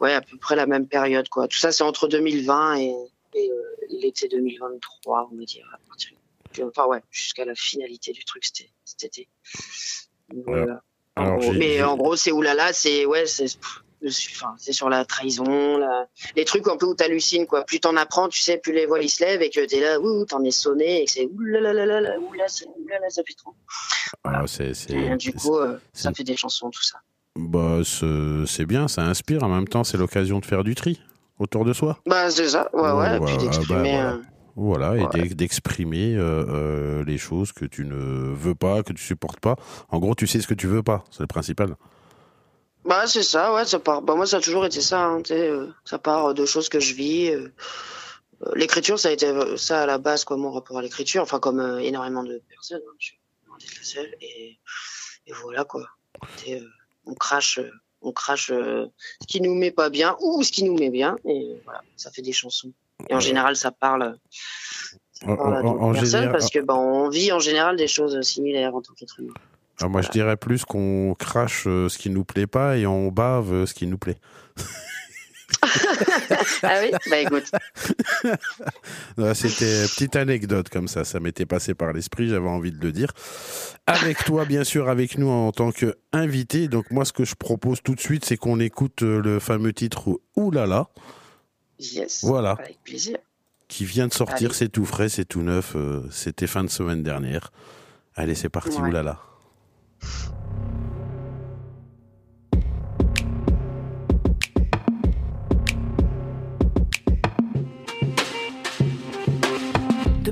[0.00, 1.48] ouais, à peu près la même période, quoi.
[1.48, 2.94] Tout ça, c'est entre 2020 et,
[3.34, 5.66] et, euh, l'été 2023, on va dire.
[5.72, 6.10] À partir
[6.64, 9.28] enfin, ouais, jusqu'à la finalité du truc, c'était cet été.
[10.46, 10.82] Voilà.
[11.16, 11.52] En gros.
[11.52, 13.46] mais en gros, c'est oulala, c'est, ouais, c'est,
[14.06, 17.64] enfin, c'est sur la trahison, la- les trucs un peu où t'hallucines, quoi.
[17.64, 20.00] Plus t'en apprends, tu sais, plus les voiles ils se lèvent et que t'es là,
[20.00, 23.54] ouh, t'en es sonné et que c'est oulala, oulala, oulala, ça fait trop.
[24.24, 26.98] Ah, c'est, c'est, Et du coup, euh, ça fait des chansons, tout ça.
[27.36, 27.80] bah,
[28.46, 29.42] c'est, bien, ça inspire.
[29.44, 31.00] En même temps, c'est l'occasion de faire du tri
[31.38, 31.98] autour de soi.
[32.06, 33.82] Bah, c'est ça, ouais, Ouais, ouais, et voilà, puis d'exprimer.
[33.82, 34.12] bah, voilà.
[34.12, 34.22] euh,
[34.56, 35.28] Voilà, et Ouais.
[35.34, 37.94] d'exprimer euh, euh, les choses que tu ne
[38.34, 39.56] veux pas, que tu supportes pas.
[39.90, 41.76] En gros, tu sais ce que tu veux pas, c'est le principal.
[42.90, 44.02] Bah, c'est ça, ouais, ça part.
[44.02, 46.92] Bah, moi, ça a toujours été ça, hein, euh, ça part de choses que je
[46.94, 47.28] vis.
[47.30, 47.48] euh,
[48.44, 51.22] euh, L'écriture, ça a été euh, ça à la base, quoi, mon rapport à l'écriture.
[51.22, 53.18] Enfin, comme euh, énormément de personnes, hein, je suis
[53.78, 54.14] la seule.
[54.20, 54.58] Et,
[55.28, 55.86] et voilà, quoi.
[56.48, 56.60] Euh,
[57.06, 57.70] on crache, euh,
[58.02, 58.86] on crache euh,
[59.22, 61.16] ce qui nous met pas bien ou ce qui nous met bien.
[61.24, 62.72] Et voilà, ça fait des chansons.
[63.08, 64.16] Et en général, ça parle,
[65.24, 67.76] En, parle à en- d'autres en personnes général, parce que, bah, on vit en général
[67.76, 69.34] des choses similaires en tant qu'être humain.
[69.82, 73.08] Ah, moi, je dirais plus qu'on crache euh, ce qui nous plaît pas et on
[73.10, 74.18] bave euh, ce qui nous plaît.
[76.62, 77.50] ah oui, bah écoute.
[79.34, 82.92] C'était une petite anecdote comme ça, ça m'était passé par l'esprit, j'avais envie de le
[82.92, 83.12] dire.
[83.86, 86.68] Avec toi, bien sûr, avec nous en tant qu'invité.
[86.68, 89.72] Donc moi, ce que je propose tout de suite, c'est qu'on écoute euh, le fameux
[89.72, 90.88] titre Oulala,
[91.80, 92.24] Yes.
[92.24, 92.52] Voilà.
[92.52, 93.16] Avec plaisir.
[93.68, 97.02] qui vient de sortir, c'est tout frais, c'est tout neuf, euh, c'était fin de semaine
[97.02, 97.52] dernière.
[98.14, 98.88] Allez, c'est parti, Ouais.
[98.88, 99.18] Oulala.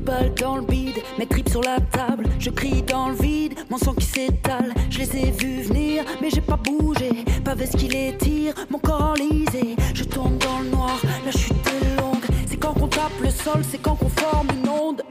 [0.09, 3.77] Balles dans le bide, mes tripes sur la table, je crie dans le vide, mon
[3.77, 7.11] sang qui s'étale, je les ai vus venir, mais j'ai pas bougé,
[7.45, 11.67] pas ce qui les tire, mon corps enlisé, je tourne dans le noir, la chute
[11.67, 15.03] est longue, c'est quand qu'on tape le sol, c'est quand qu'on forme une onde.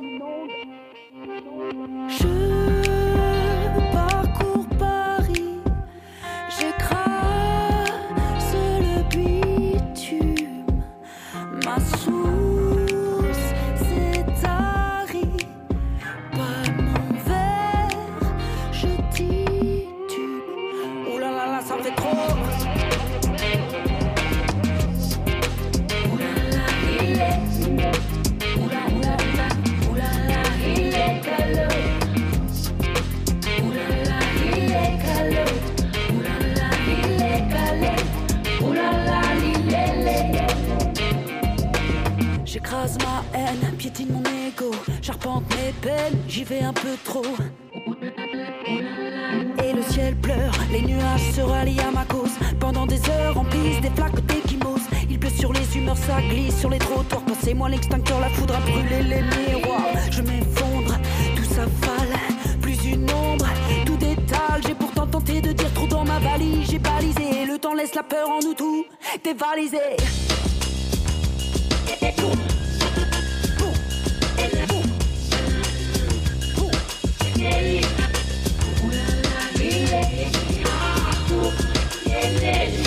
[2.10, 2.87] Je
[42.58, 47.22] J'écrase ma haine, piétine mon ego, j'arpente mes peines, j'y vais un peu trop.
[49.64, 52.32] Et le ciel pleure, les nuages se rallient à ma cause.
[52.60, 54.82] Pendant des heures remplissent des flaques d'échymose.
[55.08, 57.22] Il pleut sur les humeurs, ça glisse sur les trottoirs.
[57.26, 59.94] Passez-moi l'extincteur, la foudre a brûlé les miroirs.
[60.10, 60.98] Je m'effondre,
[61.36, 62.18] tout s'affale,
[62.60, 63.46] plus une ombre,
[63.86, 64.64] tout détale.
[64.66, 67.46] J'ai pourtant tenté de dire trop dans ma valise, j'ai balisé.
[67.46, 68.84] Le temps laisse la peur en nous tout
[69.24, 69.78] dévalisé.
[72.00, 72.47] Je
[82.48, 82.87] Yes.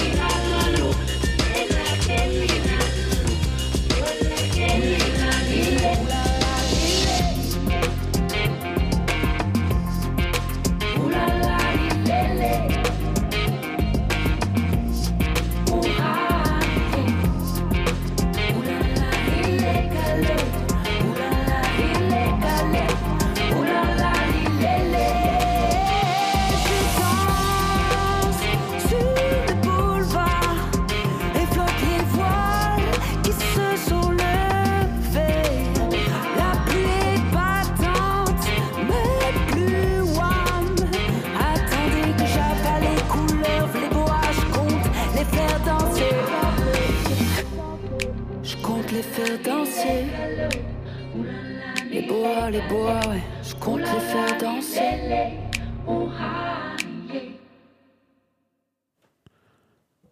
[52.53, 55.39] Je compte les faire danser.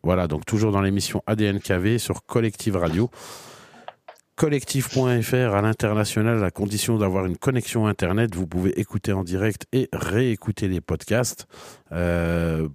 [0.03, 3.11] Voilà, donc toujours dans l'émission ADNKV sur Collective Radio.
[4.37, 9.89] Collectif.fr à l'international, à condition d'avoir une connexion Internet, vous pouvez écouter en direct et
[9.93, 11.49] réécouter les podcasts.
[11.91, 12.69] Euh,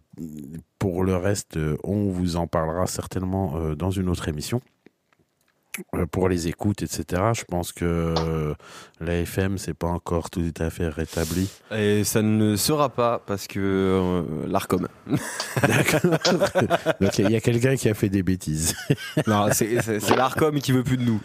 [0.78, 4.61] pour le reste, euh, on vous en parlera certainement euh, dans une autre émission.
[5.95, 8.53] Euh, Pour les écoutes, etc., je pense que euh,
[8.99, 11.49] la FM, c'est pas encore tout à fait rétabli.
[11.71, 14.88] Et ça ne sera pas parce que euh, l'ARCOM.
[15.61, 16.17] D'accord.
[17.01, 18.76] Donc il y a quelqu'un qui a fait des bêtises.
[19.28, 21.21] non, c'est l'ARCOM qui veut plus de nous.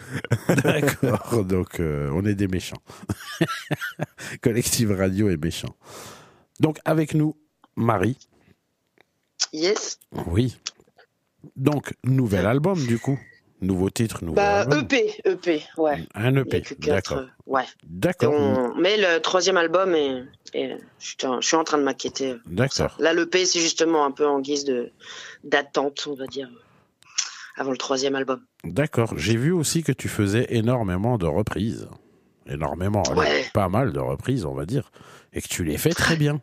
[0.62, 2.82] D'accord, donc euh, on est des méchants.
[4.40, 5.74] Collective Radio est méchant.
[6.60, 7.36] Donc avec nous,
[7.76, 8.18] Marie.
[9.52, 9.98] Yes.
[10.26, 10.58] Oui.
[11.56, 13.18] Donc, nouvel album du coup.
[13.60, 14.80] Nouveau titre, nouveau Bah, album.
[14.80, 16.06] EP, EP, ouais.
[16.14, 17.18] Un EP, d'accord.
[17.18, 17.64] euh, Ouais.
[17.84, 20.22] D'accord, On- Mais le troisième album est,
[20.54, 22.36] est- je, suis en, train de m'inquiéter.
[22.46, 22.94] d'accord.
[23.00, 24.92] Là, l'EP, c'est justement un peu en guise de
[25.42, 26.48] d'attente, on va dire,
[27.56, 28.40] avant le troisième album.
[28.64, 29.14] D'accord.
[29.16, 31.88] J'ai vu aussi que tu faisais énormément de reprises.
[32.48, 33.44] Énormément, Ouais.
[33.52, 34.90] pas mal de reprises, on va dire.
[35.32, 36.40] Et que tu les fais très bien.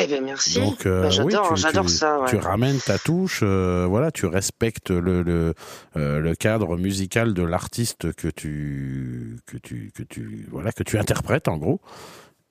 [0.00, 0.60] Eh merci.
[0.60, 2.20] Donc, euh, Bah, j'adore, tu- j'adore tu- ça.
[2.20, 2.30] ouais.
[2.30, 5.54] Tu ramènes ta touche, euh, voilà, tu respectes le, le,
[5.96, 10.98] euh, le cadre musical de l'artiste que tu, que, tu, que, tu, voilà, que tu
[10.98, 11.80] interprètes, en gros.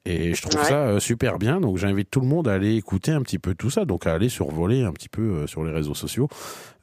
[0.10, 0.68] Et je trouve Ouais.
[0.68, 1.60] ça euh, super bien.
[1.60, 3.86] Donc, j'invite tout le monde à aller écouter un petit peu tout ça.
[3.86, 6.28] Donc, à aller survoler un petit peu euh, sur les réseaux sociaux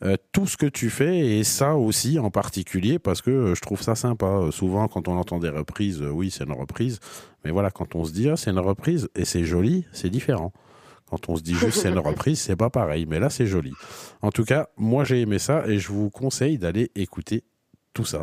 [0.02, 3.80] euh, tout ce que tu fais et ça aussi en particulier parce que je trouve
[3.80, 4.48] ça sympa.
[4.50, 7.00] Souvent, quand on entend des reprises, oui, c'est une reprise.
[7.44, 10.52] Mais voilà, quand on se dit, ah, c'est une reprise et c'est joli, c'est différent.
[11.10, 13.06] Quand on se dit juste c'est une reprise, c'est pas pareil.
[13.06, 13.72] Mais là, c'est joli.
[14.22, 17.44] En tout cas, moi, j'ai aimé ça et je vous conseille d'aller écouter
[17.92, 18.22] tout ça.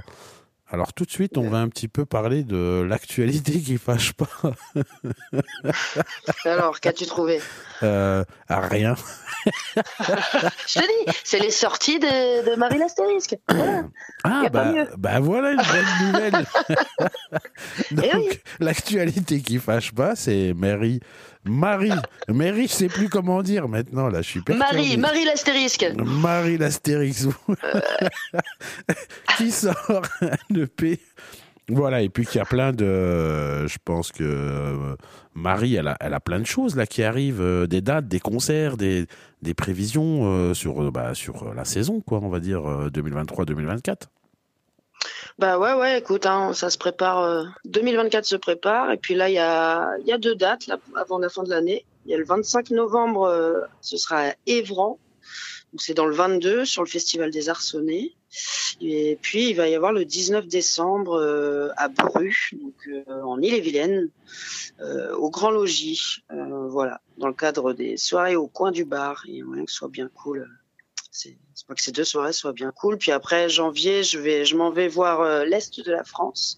[0.74, 4.30] Alors tout de suite, on va un petit peu parler de l'actualité qui fâche pas.
[6.46, 7.42] Alors, qu'as-tu trouvé?
[7.84, 8.96] Euh, à rien.
[9.76, 13.36] Je te dis, c'est les sorties de, de Marie l'Astérisque.
[13.52, 13.84] Voilà.
[14.24, 16.46] Ah bah, bah voilà une bonne nouvelle.
[17.92, 18.30] Donc Eh oui.
[18.60, 21.00] l'actualité qui fâche pas, c'est Mary,
[21.44, 21.92] Marie,
[22.28, 24.42] Mary, je sais plus comment dire maintenant là, je suis.
[24.48, 25.92] Marie, Marie l'Astérisque.
[25.98, 27.28] Marie l'Astérix,
[29.38, 30.61] qui sort un
[31.70, 33.66] Voilà, et puis qu'il y a plein de.
[33.68, 34.96] Je pense que euh,
[35.36, 38.20] Marie, elle a, elle a plein de choses là qui arrivent, euh, des dates, des
[38.20, 39.06] concerts, des,
[39.42, 43.96] des prévisions euh, sur, bah, sur la saison, quoi, on va dire euh, 2023-2024.
[45.40, 47.20] Bah ouais, ouais, écoute, hein, ça se prépare.
[47.20, 48.92] euh, 2024 se prépare.
[48.92, 51.50] Et puis là, il y a, y a deux dates là, avant la fin de
[51.50, 51.86] l'année.
[52.06, 54.98] Il y a le 25 novembre, ce sera à Évran.
[55.72, 58.16] Donc c'est dans le 22 sur le Festival des Arcenés.
[58.80, 63.42] Et puis il va y avoir le 19 décembre euh, à Bru, donc euh, en
[63.42, 64.10] Ille-et-Vilaine,
[64.80, 66.24] euh, au Grand Logis.
[66.30, 69.24] Voilà, dans le cadre des soirées au coin du bar.
[69.28, 70.50] Et moyen que ce soit bien cool.
[71.12, 72.98] C'est pas que ces deux soirées soient bien cool.
[72.98, 76.58] Puis après janvier, je je m'en vais voir l'est de la France.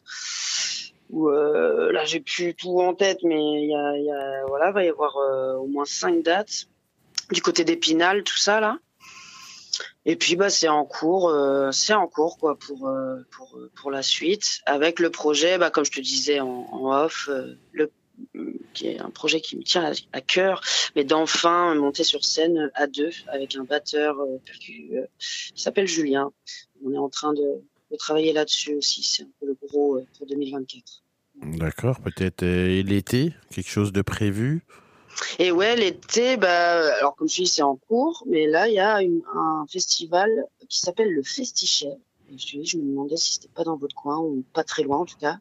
[1.09, 4.71] Où là, j'ai plus tout en tête, mais il y a, il y a, voilà,
[4.71, 5.15] va y avoir
[5.59, 6.67] au moins cinq dates
[7.31, 8.77] du côté d'Épinal, tout ça là.
[10.05, 13.71] Et puis bah c'est en cours, euh, c'est en cours quoi pour euh, pour euh,
[13.75, 17.29] pour la suite avec le projet, bah comme je te disais en, off,
[17.71, 17.91] le
[18.73, 20.61] qui est un projet qui me tient à, cœur,
[20.95, 24.15] mais d'enfin monter sur scène à deux avec un batteur
[24.59, 24.91] qui
[25.55, 26.31] s'appelle Julien.
[26.85, 27.41] On est en train de,
[27.91, 29.01] de travailler là-dessus aussi.
[29.01, 31.03] C'est un peu le gros pour 2024.
[31.57, 34.63] D'accord, peut-être l'été, quelque chose de prévu?
[35.39, 38.79] Et ouais, l'été, bah, alors comme je dis, c'est en cours, mais là, il y
[38.79, 40.29] a un festival
[40.69, 41.97] qui s'appelle le Festichel.
[42.31, 45.05] Et je, me demandais si c'était pas dans votre coin ou pas très loin en
[45.05, 45.37] tout cas.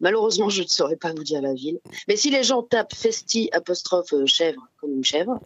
[0.00, 1.80] Malheureusement, je ne saurais pas vous dire la ville.
[2.08, 5.40] Mais si les gens tapent Festi apostrophe chèvre comme une chèvre,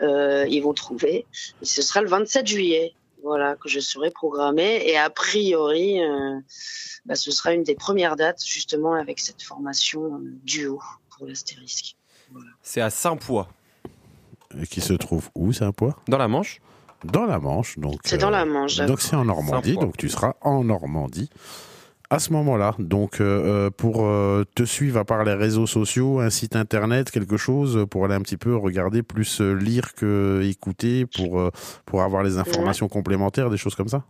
[0.00, 1.26] euh, ils vont trouver.
[1.60, 2.94] Et ce sera le 27 juillet.
[3.22, 4.82] Voilà, que je serai programmée.
[4.88, 6.40] Et a priori, euh,
[7.04, 11.96] bah, ce sera une des premières dates justement avec cette formation euh, duo pour l'astérisque.
[12.62, 13.48] C'est à Saint-Poix,
[14.54, 16.60] euh, Qui se trouve où, poids dans la Manche.
[17.04, 17.78] Dans la Manche.
[17.78, 18.00] donc.
[18.04, 21.30] C'est dans la Manche, Donc c'est en Normandie, donc tu seras en Normandie.
[22.10, 26.20] À ce moment-là, donc euh, euh, pour euh, te suivre à part les réseaux sociaux,
[26.20, 30.42] un site internet, quelque chose pour aller un petit peu regarder, plus euh, lire que
[30.44, 31.50] écouter, pour euh,
[31.86, 34.04] pour avoir les informations complémentaires, des choses comme ça?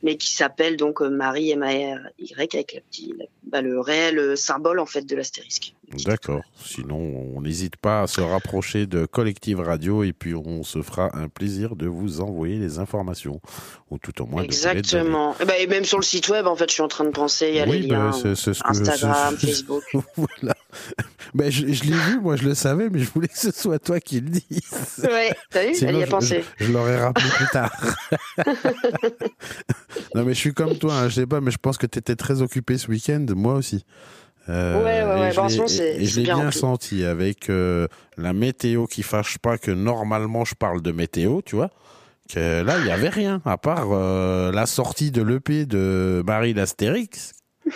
[0.04, 3.62] mais qui s'appelle donc euh, Marie M A R Y avec la petite, la- bah,
[3.62, 5.74] le réel euh, symbole en fait de l'astérisque.
[6.06, 6.42] D'accord.
[6.56, 6.96] Sinon,
[7.36, 11.28] on n'hésite pas à se rapprocher de Collective Radio et puis on se fera un
[11.28, 13.42] plaisir de vous envoyer les informations
[13.90, 14.78] ou tout au moins de vous les donner.
[14.80, 15.36] Exactement.
[15.42, 17.10] Et, bah, et même sur le site web, en fait, je suis en train de
[17.10, 18.34] penser, il y a Oui, les bah, liens.
[18.64, 19.84] Instagram, Facebook.
[20.16, 20.56] voilà.
[21.34, 23.80] Ben, je je l'ai vu, moi je le savais, mais je voulais que ce soit
[23.80, 24.44] toi qui le dise.
[25.04, 26.44] Ouais, t'as vu, Sinon, elle y a je- pensé.
[26.58, 27.96] Je, je l'aurais rappelé plus tard.
[30.16, 32.00] non, mais je suis comme toi, hein, je sais pas, mais je pense que tu
[32.00, 33.86] étais très occupé ce week-end, moi aussi.
[34.50, 38.88] Euh, Ouais, ouais, ouais, c'est- et je l'ai bien bien senti avec euh, la météo
[38.88, 41.70] qui fâche pas que normalement je parle de météo, tu vois.
[42.34, 46.54] Que là, il y avait rien, à part euh, la sortie de l'EP de Marie
[46.54, 47.34] l'Astérix.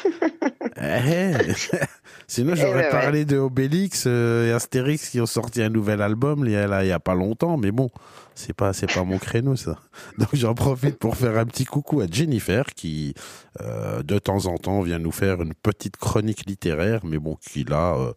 [0.82, 1.34] Eh,
[2.28, 2.90] Sinon, Eh j'aurais ouais, ouais.
[2.90, 6.68] parlé de Obélix euh, et Astérix qui ont sorti un nouvel album il y a,
[6.68, 7.90] là, il y a pas longtemps, mais bon,
[8.34, 9.80] c'est pas c'est pas mon créneau ça.
[10.18, 13.14] Donc j'en profite pour faire un petit coucou à Jennifer qui
[13.62, 17.64] euh, de temps en temps vient nous faire une petite chronique littéraire, mais bon, qui
[17.64, 18.14] là euh,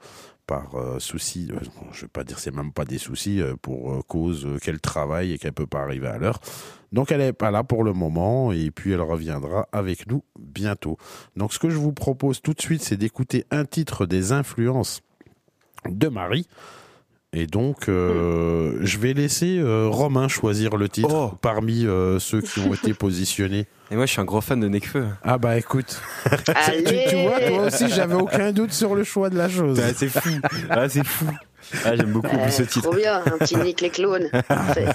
[0.49, 1.47] par euh, souci,
[1.93, 5.33] je vais pas dire c'est même pas des soucis euh, pour euh, cause qu'elle travaille
[5.33, 6.41] et qu'elle peut pas arriver à l'heure.
[6.91, 10.97] Donc elle est pas là pour le moment et puis elle reviendra avec nous bientôt.
[11.37, 15.03] Donc ce que je vous propose tout de suite, c'est d'écouter un titre des influences
[15.85, 16.49] de Marie.
[17.35, 21.33] Et donc, euh, je vais laisser euh, Romain choisir le titre Oh.
[21.43, 23.67] parmi euh, ceux qui ont été positionnés.
[23.91, 25.07] Et moi, je suis un gros fan de Nekfeu.
[25.23, 29.49] Ah bah écoute, tu, vois, toi aussi, j'avais aucun doute sur le choix de la
[29.49, 29.79] chose.
[29.83, 30.31] Ah, c'est fou.
[30.71, 31.27] Ah, c'est fou.
[31.85, 32.89] Ah, j'aime beaucoup Euh, ce titre.
[32.91, 34.31] Trop bien, un petit Nick les clones.
[34.49, 34.87] Parfait.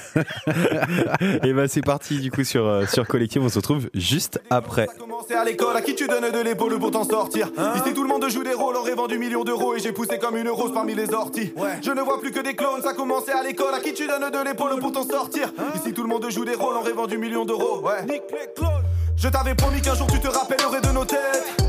[1.44, 3.42] Et bah, c'est parti, du coup, sur, euh, sur Collective.
[3.44, 4.86] On se retrouve juste après.
[4.88, 7.94] Ça a commencé à l'école, à qui tu donnes de l'épaule pour t'en sortir Ici
[7.94, 10.50] tout le monde joue des rôles, aurait vendu millions d'euros et j'ai poussé comme une
[10.50, 11.54] rose parmi les orties.
[11.84, 14.08] Je ne vois plus que des clones, ça a commencé à l'école, à qui tu
[14.08, 17.18] donnes de l'épaule pour t'en sortir Ici tout le monde joue des rôles, aurait vendu
[17.18, 17.82] millions d'euros.
[17.84, 18.04] Ouais.
[18.04, 18.84] Nique les clones.
[19.16, 21.62] Je t'avais promis qu'un jour tu te rappellerais de nos têtes.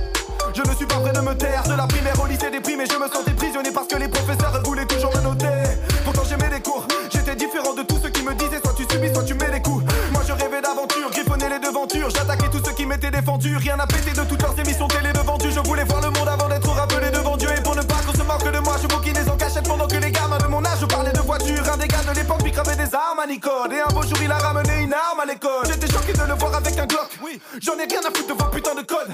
[0.54, 2.96] Je ne suis pas prêt de me taire, de la primaire au lycée déprimé, je
[2.96, 4.62] me sentais prisonnier parce que les professeurs
[5.10, 6.04] me.
[6.04, 9.12] Pourtant j'aimais les cours, j'étais différent de tous ceux qui me disaient soit tu subis,
[9.12, 9.84] soit tu mets les coups.
[10.12, 13.56] Moi je rêvais d'aventure, griffonnais les devantures, j'attaquais tous ceux qui m'étaient défendus.
[13.56, 15.50] Rien n'a pété de toutes leurs émissions télé devant Dieu.
[15.50, 17.48] Je voulais voir le monde avant d'être rappelé devant Dieu.
[17.56, 19.96] Et pour ne pas qu'on se moque de moi, je bouquinais en cachette pendant que
[19.96, 21.64] les gamins de mon âge parlaient de voitures.
[21.72, 23.72] Un dégât gars de l'époque lui cravait des armes à Nicole.
[23.72, 25.64] Et un beau jour, il a ramené une arme à l'école.
[25.66, 27.08] J'étais choqué de le voir avec un Glock.
[27.22, 29.08] Oui, j'en ai rien à foutre de vos putains de codes.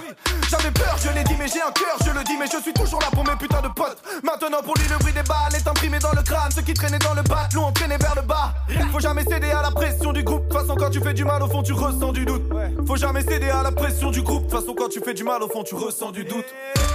[0.51, 2.72] J'avais peur, je l'ai dit, mais j'ai un cœur, je le dis, mais je suis
[2.72, 3.99] toujours là pour mes putains de potes.
[6.67, 8.53] Qui traînaient dans le bat l'ont entraîné vers le bas.
[8.93, 10.47] Faut jamais céder à la pression du groupe.
[10.47, 12.43] De toute façon, quand tu fais du mal, au fond, tu ressens du doute.
[12.87, 14.45] Faut jamais céder à la pression du groupe.
[14.45, 16.45] De toute façon, quand tu fais du mal, au fond, tu ressens du doute.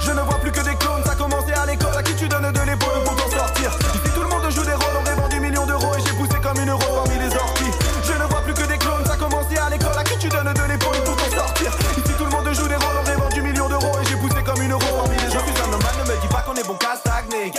[0.02, 1.98] Je ne vois plus que des clones, ça a commencé à l'école.
[1.98, 3.76] À qui tu donnes de l'épaule pour t'en sortir?
[3.96, 6.62] Ici, tout le monde joue des rôles, on vendu millions d'euros et j'ai poussé comme
[6.62, 7.74] une euro parmi les orties.
[8.06, 9.98] Je ne vois plus que des clones, ça a commencé à l'école.
[9.98, 11.72] À qui tu donnes de l'épaule pour t'en sortir?
[11.98, 14.62] Ici, tout le monde joue des rôles, on vendu millions d'euros et j'ai poussé comme
[14.62, 15.26] une euro parmi les.
[15.26, 17.52] Je suis un homme, ne me dis pas qu'on est bon qu'à stagner.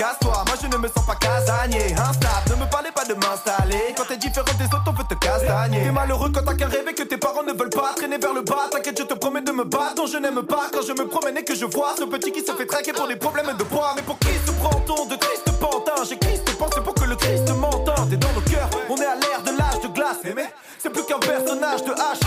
[0.87, 1.93] Me sens pas casanier.
[1.93, 3.95] Instable, ne me parlez pas de m'installer.
[3.97, 5.83] Quand t'es différent des autres, on veut te castagner.
[5.83, 8.33] T'es malheureux quand t'as qu'un rêve et que tes parents ne veulent pas traîner vers
[8.33, 8.69] le bas.
[8.71, 9.97] T'inquiète, je te promets de me battre.
[9.97, 12.41] Non, je n'aime pas quand je me promène et que je vois ce petit qui
[12.41, 13.93] se fait traquer pour des problèmes de poids.
[13.97, 17.49] Mais pour qui se prend-on de triste pantin J'ai Christ pensé pour que le Christ
[17.51, 18.11] m'entende.
[18.11, 20.19] T'es dans nos cœurs, on est à l'ère de l'âge de glace.
[20.25, 22.21] Mais c'est plus qu'un personnage de H.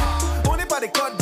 [0.49, 1.18] On n'est pas des codes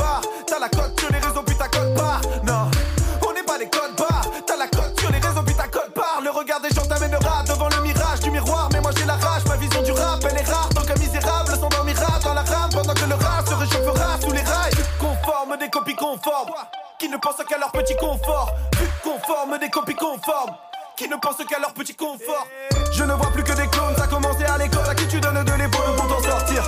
[15.37, 16.51] Des copies conformes.
[16.99, 18.51] Qui ne pensent qu'à leur petit confort.
[18.71, 20.55] Plus conforme des copies conformes.
[20.97, 22.47] Qui ne pensent qu'à leur petit confort.
[22.91, 24.89] Je ne vois plus que des clones, ça a à l'école.
[24.89, 26.63] À qui tu donnes de l'épaule pour t'en sortir?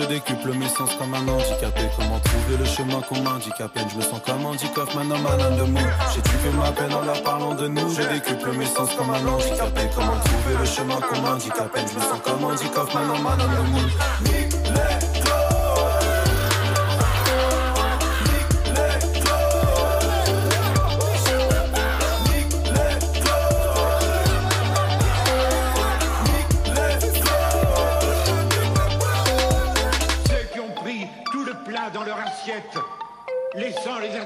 [0.00, 1.82] Je décuple mes sens comme un handicapé.
[1.96, 5.18] Comment trouver le chemin qu'on m'indique à peine Je me sens comme Andy Kaufman, un
[5.18, 5.80] malin de mots.
[6.14, 9.26] J'ai tué ma peine en leur parlant de nous, je décuple mes sens comme un
[9.26, 9.82] handicapé.
[9.94, 13.22] Comment trouver le chemin qu'on m'indique à peine Je me sens comme Andy Kaufman, un
[13.22, 14.39] malin de.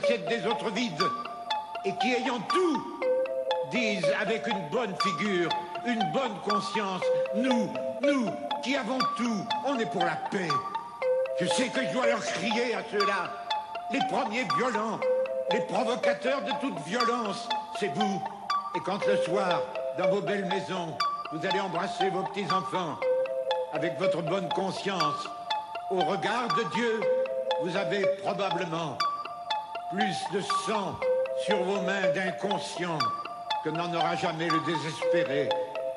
[0.08, 1.02] Des autres vides,
[1.84, 3.00] et qui ayant tout,
[3.70, 5.48] disent avec une bonne figure,
[5.86, 7.02] une bonne conscience,
[7.34, 8.28] nous, nous,
[8.62, 10.48] qui avons tout, on est pour la paix.
[11.40, 13.30] Je sais que je dois leur crier à ceux-là,
[13.90, 15.00] les premiers violents,
[15.52, 17.48] les provocateurs de toute violence,
[17.78, 18.22] c'est vous.
[18.76, 19.62] Et quand le soir,
[19.98, 20.96] dans vos belles maisons,
[21.32, 22.96] vous allez embrasser vos petits-enfants,
[23.72, 25.28] avec votre bonne conscience,
[25.90, 27.00] au regard de Dieu,
[27.62, 28.98] vous avez probablement
[29.92, 30.98] plus de sang
[31.44, 32.98] sur vos mains d'inconscient
[33.64, 35.48] que n'en aura jamais le désespéré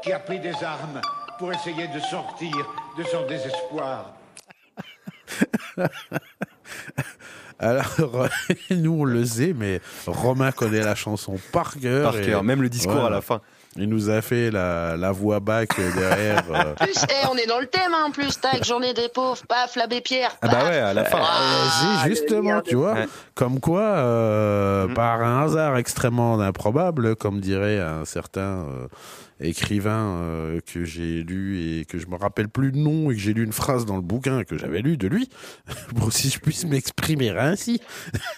[0.01, 1.01] qui a pris des armes
[1.39, 2.51] pour essayer de sortir
[2.97, 4.13] de son désespoir.
[7.59, 8.29] Alors,
[8.69, 12.11] nous on le sait, mais Romain connaît la chanson par cœur.
[12.11, 13.41] Par et- cœur, même le discours à la fin.
[13.77, 16.43] Il nous a fait la, la voix back derrière.
[16.51, 18.39] euh, En plus, eh, on est dans le thème hein, en plus.
[18.39, 20.31] Tac, journée des pauvres, paf, l'abbé Pierre.
[20.41, 21.19] Ah bah ouais, à la fin.
[21.19, 23.05] Euh, si, justement, tu vois, Ouais.
[23.35, 24.93] comme quoi, euh, Mhm.
[24.93, 28.87] par un hasard extrêmement improbable, comme dirait un certain euh,
[29.39, 33.21] écrivain euh, que j'ai lu et que je me rappelle plus le nom et que
[33.21, 35.29] j'ai lu une phrase dans le bouquin que j'avais lu de lui,
[35.95, 37.79] pour si je puisse m'exprimer ainsi.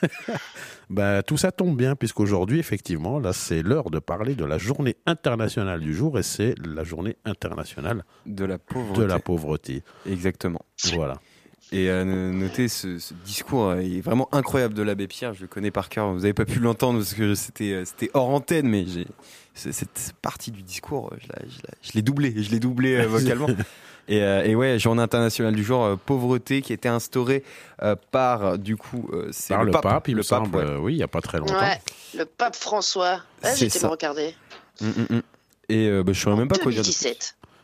[0.90, 4.96] bah, tout ça tombe bien, puisqu'aujourd'hui, effectivement, là, c'est l'heure de parler de la journée
[5.06, 9.00] internationale du jour et c'est la journée internationale De la pauvreté.
[9.00, 9.84] de la pauvreté.
[10.08, 10.62] Exactement.
[10.96, 11.20] Voilà.
[11.72, 15.34] Et euh, notez ce, ce discours euh, il est vraiment incroyable de l'abbé Pierre.
[15.36, 16.11] Je le connais par cœur.
[16.11, 17.84] Vous n'avez pas pu l'entendre parce que c'était euh,
[18.15, 19.05] hors antenne, mais j'ai
[19.53, 23.47] cette partie du discours, je la- je la- je l'ai doublé, je l'ai doublé vocalement.
[24.11, 27.43] Et, euh, et ouais, journée internationale du jour, euh, pauvreté qui a été instaurée
[27.84, 30.63] euh, par du coup euh, c'est Par le, pape, il le me semble, ouais.
[30.63, 31.53] euh, oui, il n'y a pas très longtemps.
[31.59, 31.80] Ouais,
[32.17, 33.22] le pape François.
[33.43, 34.34] C'est J'étais me regarder.
[34.82, 35.22] Mm, mm, mm.
[35.70, 36.82] Et euh, bah, je saurais même pas quoi dire.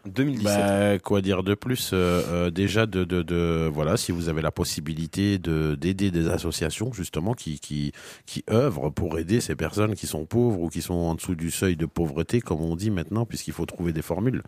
[0.06, 0.46] De- 2017.
[0.46, 0.60] 2017.
[0.94, 4.42] Bah, quoi dire de plus euh, euh, Déjà, de, de, de- voilà, si vous avez
[4.42, 7.92] la possibilité de d'aider des associations justement qui, qui
[8.26, 11.52] qui œuvrent pour aider ces personnes qui sont pauvres ou qui sont en dessous du
[11.52, 14.42] seuil de pauvreté, comme on dit maintenant, puisqu'il faut trouver des formules.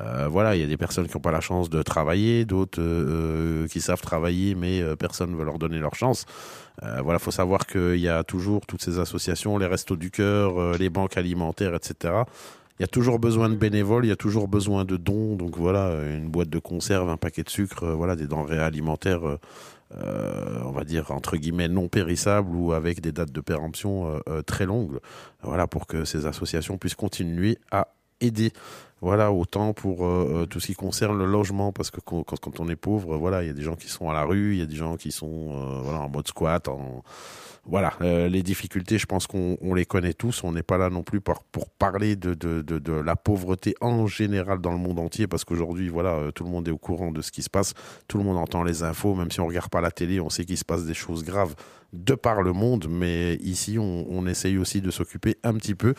[0.00, 2.80] Euh, voilà, il y a des personnes qui n'ont pas la chance de travailler, d'autres
[2.82, 6.26] euh, qui savent travailler, mais euh, personne ne veut leur donner leur chance.
[6.82, 10.58] Euh, voilà, faut savoir qu'il y a toujours toutes ces associations, les restos du cœur,
[10.60, 12.14] euh, les banques alimentaires, etc.
[12.78, 15.36] Il y a toujours besoin de bénévoles, il y a toujours besoin de dons.
[15.36, 19.26] Donc voilà, une boîte de conserve, un paquet de sucre, euh, voilà, des denrées alimentaires,
[19.28, 19.38] euh,
[19.96, 24.66] euh, on va dire entre guillemets non périssables ou avec des dates de péremption très
[24.66, 24.98] longues.
[25.42, 27.88] Voilà, pour que ces associations puissent continuer à
[28.20, 28.52] aider.
[29.00, 29.98] Voilà, autant pour
[30.48, 33.46] tout ce qui concerne le logement, parce que quand, quand- on est pauvre, voilà, il
[33.46, 35.12] y a des gens qui sont à la rue, il y a des gens qui
[35.12, 37.04] sont voilà, en mode squat, en,
[37.66, 40.44] voilà, euh, les difficultés, je pense qu'on on les connaît tous.
[40.44, 41.42] On n'est pas là non plus pour,
[41.78, 46.44] parler de, la pauvreté en général dans le monde entier, parce qu'aujourd'hui, voilà, euh, tout
[46.44, 47.72] le monde est au courant de ce qui se passe.
[48.06, 50.44] Tout le monde entend les infos, même si on regarde pas la télé, on sait
[50.44, 51.54] qu'il se passe des choses graves
[51.92, 52.86] de par le monde.
[52.88, 55.94] Mais ici, on essaye aussi de s'occuper un petit peu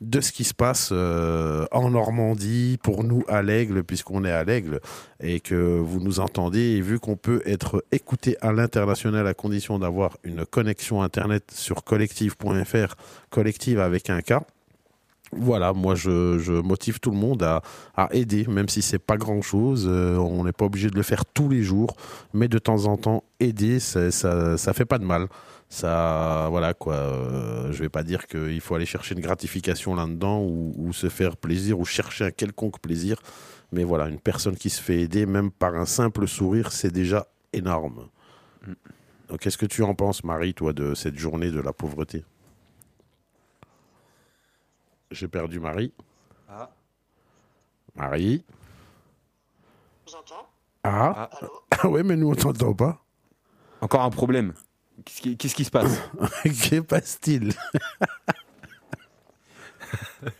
[0.00, 4.44] de ce qui se passe euh, en Normandie, pour nous à l'Aigle, puisqu'on est à
[4.44, 4.80] l'Aigle,
[5.20, 9.78] et que vous nous entendez, et vu qu'on peut être écouté à l'international à condition
[9.78, 12.94] d'avoir une connexion Internet sur collective.fr,
[13.30, 14.34] collective avec un K,
[15.32, 17.60] voilà, moi je, motive tout le monde à,
[18.12, 19.86] aider, même si c'est pas grand chose.
[19.86, 21.96] on n'est pas obligé de le faire tous les jours,
[22.32, 25.28] mais de temps en temps aider, ça, ça, ça fait pas de mal.
[25.70, 26.94] Ça, voilà quoi.
[26.94, 31.08] euh, je vais pas dire qu'il faut aller chercher une gratification là-dedans ou, ou se
[31.10, 33.20] faire plaisir ou chercher un quelconque plaisir,
[33.72, 37.26] mais voilà, une personne qui se fait aider, même par un simple sourire, c'est déjà
[37.52, 38.08] énorme.
[39.28, 42.24] Donc, Qu'est-ce que tu en penses, Marie, toi, de cette journée de la pauvreté?
[45.10, 45.92] J'ai perdu Marie.
[46.48, 46.70] Ah.
[47.94, 48.42] Marie.
[50.06, 50.48] Vous entends
[50.82, 51.28] Ah.
[51.80, 53.04] Ah ouais, mais nous on t'entend pas.
[53.80, 54.52] Encore un problème.
[55.04, 56.00] Qu'est-ce qui, se passe?
[56.70, 57.52] Que passe-t-il?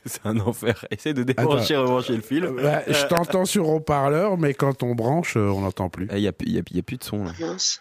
[0.05, 0.85] C'est un enfer.
[0.91, 2.47] Essaye de débrancher, rebrancher le fil.
[2.61, 6.07] Bah, Je t'entends sur haut-parleur, mais quand on branche, euh, on n'entend plus.
[6.13, 7.33] Il n'y a, y a- il y a plus de son là.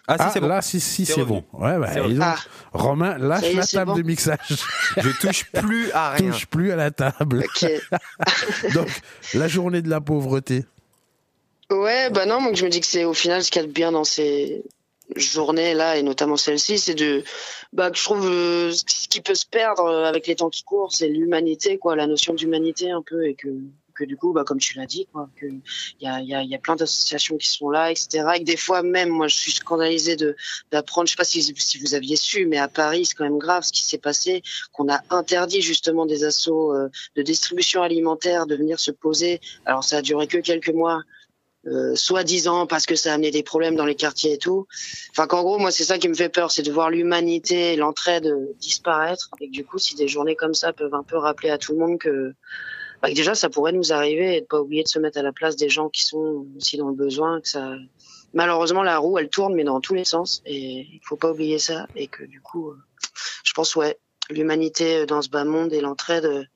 [0.06, 0.46] Ah, si, c'est bon.
[0.46, 1.44] là, si, si, C'est bon.
[1.52, 1.90] Ouais, bah.
[2.22, 2.36] Ah.
[2.72, 3.96] Romain, lâche la table bon.
[3.98, 4.38] de mixage.
[4.96, 6.30] Je touche plus à rien.
[6.30, 7.44] Touche plus à la table.
[8.72, 8.88] Donc,
[9.34, 10.64] la journée de la pauvreté.
[11.70, 13.68] Ouais, bah non, donc je me dis que c'est au final ce qu'il y a
[13.68, 14.62] de bien dans ces
[15.16, 17.22] journées-là, et notamment celle-ci, c'est de,
[17.72, 20.62] bah, que je trouve euh, ce qui peut se perdre euh, avec les temps qui
[20.62, 23.48] courent, c'est l'humanité, quoi, la notion d'humanité un peu, et que,
[23.94, 25.62] que du coup, bah, comme tu l'as dit, quoi, que il
[26.00, 28.24] y a, il y a, il y a plein d'associations qui sont là, etc.
[28.34, 30.36] Et que des fois même, moi, je suis scandalisée de
[30.70, 33.38] d'apprendre, je sais pas si, si vous aviez su, mais à Paris, c'est quand même
[33.38, 34.42] grave ce qui s'est passé,
[34.72, 39.40] qu'on a interdit justement des assauts euh, de distribution alimentaire de venir se poser.
[39.64, 41.02] Alors ça a duré que quelques mois
[41.68, 44.66] euh, soi-disant parce que ça a amené des problèmes dans les quartiers et tout.
[45.10, 48.26] Enfin, qu'en gros, moi, c'est ça qui me fait peur, c'est de voir l'humanité l'entraide
[48.26, 49.30] euh, disparaître.
[49.40, 51.72] Et que du coup, si des journées comme ça peuvent un peu rappeler à tout
[51.72, 52.34] le monde que,
[53.02, 55.32] bah, déjà, ça pourrait nous arriver et de pas oublier de se mettre à la
[55.32, 57.72] place des gens qui sont aussi dans le besoin, que ça,
[58.32, 60.42] malheureusement, la roue, elle tourne, mais dans tous les sens.
[60.46, 61.86] Et il faut pas oublier ça.
[61.96, 62.78] Et que du coup, euh,
[63.44, 63.98] je pense, ouais,
[64.30, 66.48] l'humanité dans ce bas monde et l'entraide,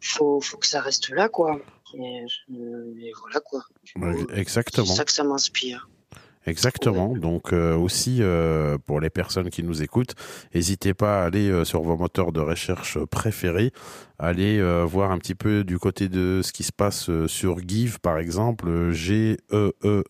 [0.00, 1.60] faut, faut que ça reste là, quoi.
[1.94, 3.62] Et, euh, et voilà, quoi.
[3.96, 4.86] Ouais, C'est Exactement.
[4.86, 5.88] ça que ça m'inspire.
[6.46, 7.16] Exactement.
[7.16, 10.14] Donc euh, aussi euh, pour les personnes qui nous écoutent,
[10.54, 13.70] n'hésitez pas à aller euh, sur vos moteurs de recherche préférés,
[14.18, 18.18] aller voir un petit peu du côté de ce qui se passe sur Give par
[18.18, 20.04] exemple, G E E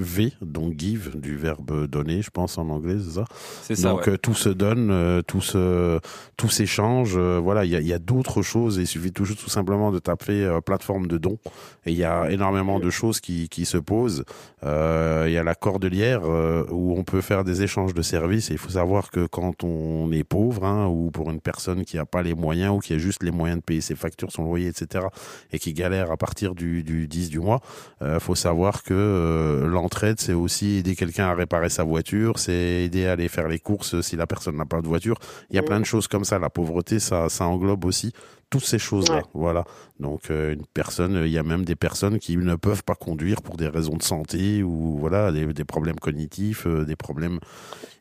[0.00, 3.24] V, donc give, du verbe donner, je pense en anglais, c'est ça
[3.62, 3.90] C'est ça.
[3.90, 4.12] donc ouais.
[4.14, 6.00] euh, tout se donne, euh, tout se,
[6.36, 7.14] tout s'échange.
[7.16, 8.76] euh, voilà, il y a, il d'autres choses.
[8.76, 11.38] Il suffit toujours tout simplement de taper euh, plateforme de dons.
[11.86, 14.24] Et il y a énormément de choses qui, qui se posent.
[14.64, 18.50] Euh, Il y a la cordelière euh, où on peut faire des échanges de services.
[18.50, 21.96] Et il faut savoir que quand on est pauvre, hein, ou pour une personne qui
[21.96, 24.44] n'a pas les moyens ou qui a juste les moyens de payer ses factures, son
[24.44, 25.06] loyer, etc.,
[25.52, 27.60] et qui galère à partir du, du 10 du mois,
[28.02, 32.84] euh, faut savoir que euh, l'entraide, c'est aussi aider quelqu'un à réparer sa voiture, c'est
[32.84, 35.16] aider à aller faire les courses si la personne n'a pas de voiture.
[35.48, 36.38] Il y a plein de choses comme ça.
[36.38, 38.12] La pauvreté, ça, ça englobe aussi
[38.50, 39.16] toutes ces choses-là.
[39.16, 39.22] Ouais.
[39.32, 39.64] Voilà.
[39.98, 43.40] Donc euh, une personne, il y a même des personnes qui ne peuvent pas conduire
[43.40, 47.40] pour des raisons de santé ou voilà des, des problèmes cognitifs, euh, des problèmes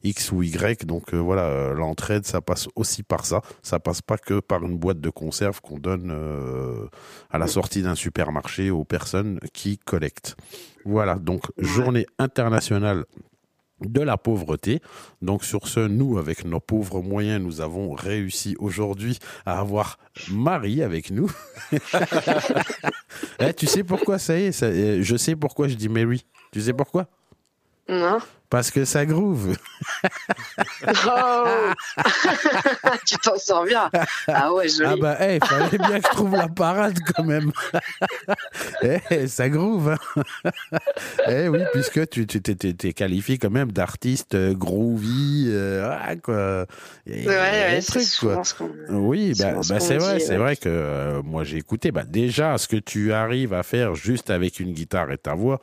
[0.04, 0.86] X ou Y.
[0.86, 3.42] Donc euh, voilà, l'entraide, ça passe aussi par ça.
[3.62, 6.14] Ça passe pas que par une boîte de conserve qu'on donne
[7.30, 10.36] à la sortie d'un supermarché aux personnes qui collectent.
[10.88, 13.04] Voilà, donc journée internationale
[13.82, 14.80] de la pauvreté.
[15.22, 20.00] Donc sur ce, nous, avec nos pauvres moyens, nous avons réussi aujourd'hui à avoir
[20.32, 21.30] Marie avec nous.
[23.40, 26.26] Eh, tu sais pourquoi ça y est ça- euh, Je sais pourquoi je dis Mary.
[26.52, 27.08] Tu sais pourquoi?
[27.90, 28.18] Non
[28.50, 29.58] Parce que ça groove.
[31.06, 31.44] Oh
[33.06, 33.90] Tu t'en sors bien.
[34.28, 34.90] Ah ouais, joli.
[34.90, 37.52] Ah bah, il fallait bien que je trouve la parade quand même.
[38.84, 39.90] Eh, ça groove.
[39.90, 40.24] hein.
[41.30, 45.48] eh oui, puisque tu t'es, qualifié quand même d'artiste euh, groovy.
[45.48, 46.66] euh, ah, quoi.
[47.06, 48.26] Ouais, ouais, c'est ce.
[48.90, 51.92] Oui, C'est bah, ce bah, c'est vrai, c'est vrai que euh, moi j'ai écouté.
[51.92, 55.62] Bah, déjà, ce que tu arrives à faire juste avec une guitare et ta voix,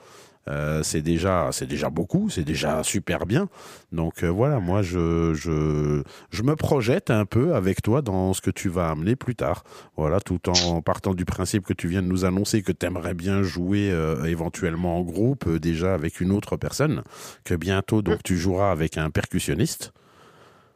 [0.48, 3.48] euh, c'est déjà, c'est déjà beaucoup, c'est déjà super bien.
[3.92, 8.40] Donc euh, voilà, moi je, je, je me projette un peu avec toi dans ce
[8.40, 9.64] que tu vas amener plus tard.
[9.96, 13.14] Voilà, tout en partant du principe que tu viens de nous annoncer que tu aimerais
[13.14, 17.02] bien jouer euh, éventuellement en groupe, euh, déjà avec une autre personne,
[17.44, 19.92] que bientôt donc tu joueras avec un percussionniste.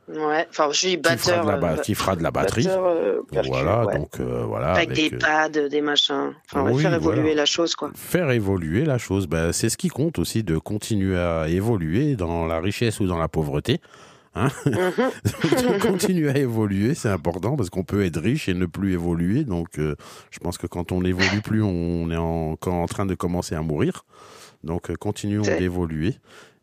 [0.09, 1.45] Ouais, enfin, je suis qui fera, batteur.
[1.45, 2.65] de la, ba- euh, qui fera de la batterie.
[2.65, 3.99] batteur, euh, percu, voilà, ouais.
[3.99, 4.73] donc euh, voilà.
[4.73, 6.33] Avec, des pads, des machins.
[6.47, 7.35] Enfin, Oui, faire évoluer voilà.
[7.37, 7.91] la chose, quoi.
[7.95, 9.27] faire évoluer la chose.
[9.27, 13.19] Ben, c'est ce qui compte aussi de continuer à évoluer dans la richesse ou dans
[13.19, 13.81] la pauvreté.
[14.35, 18.93] Hein de continuer à évoluer, c'est important parce qu'on peut être riche et ne plus
[18.95, 19.45] évoluer.
[19.45, 19.95] Donc, euh,
[20.31, 23.63] je pense que quand on n'évolue plus, on est encore en train de commencer à
[23.63, 24.05] mourir.
[24.65, 26.17] Donc, continuons d'évoluer.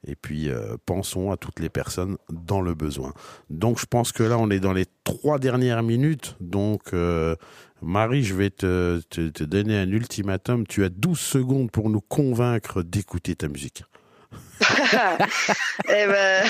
[0.08, 3.14] Et puis, euh, pensons à toutes les personnes dans le besoin.
[3.50, 6.36] Donc, je pense que là, on est dans les trois dernières minutes.
[6.40, 7.36] Donc, euh,
[7.82, 10.68] Marie, je vais te, te, te donner un ultimatum.
[10.68, 13.84] Tu as 12 secondes pour nous convaincre d'écouter ta musique.
[15.88, 16.46] Eh ben,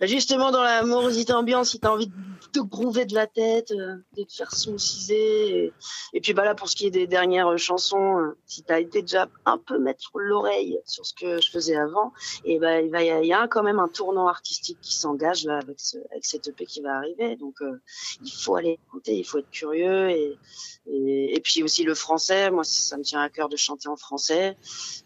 [0.02, 2.12] justement, dans la morosité ambiance, si t'as envie de
[2.52, 5.64] te groover de la tête, euh, de te faire sauciser.
[5.64, 5.72] Et,
[6.14, 9.02] et puis, bah là, pour ce qui est des dernières chansons, euh, si t'as été
[9.02, 12.12] déjà un peu mettre l'oreille sur ce que je faisais avant,
[12.44, 16.24] et ben, il y a, quand même un tournant artistique qui s'engage avec, ce, avec
[16.24, 17.36] cette EP qui va arriver.
[17.36, 17.80] Donc, euh,
[18.24, 20.38] il faut aller écouter, il faut être curieux et,
[20.86, 22.50] et, puis aussi le français.
[22.50, 24.56] Moi, ça me tient à cœur de chanter en français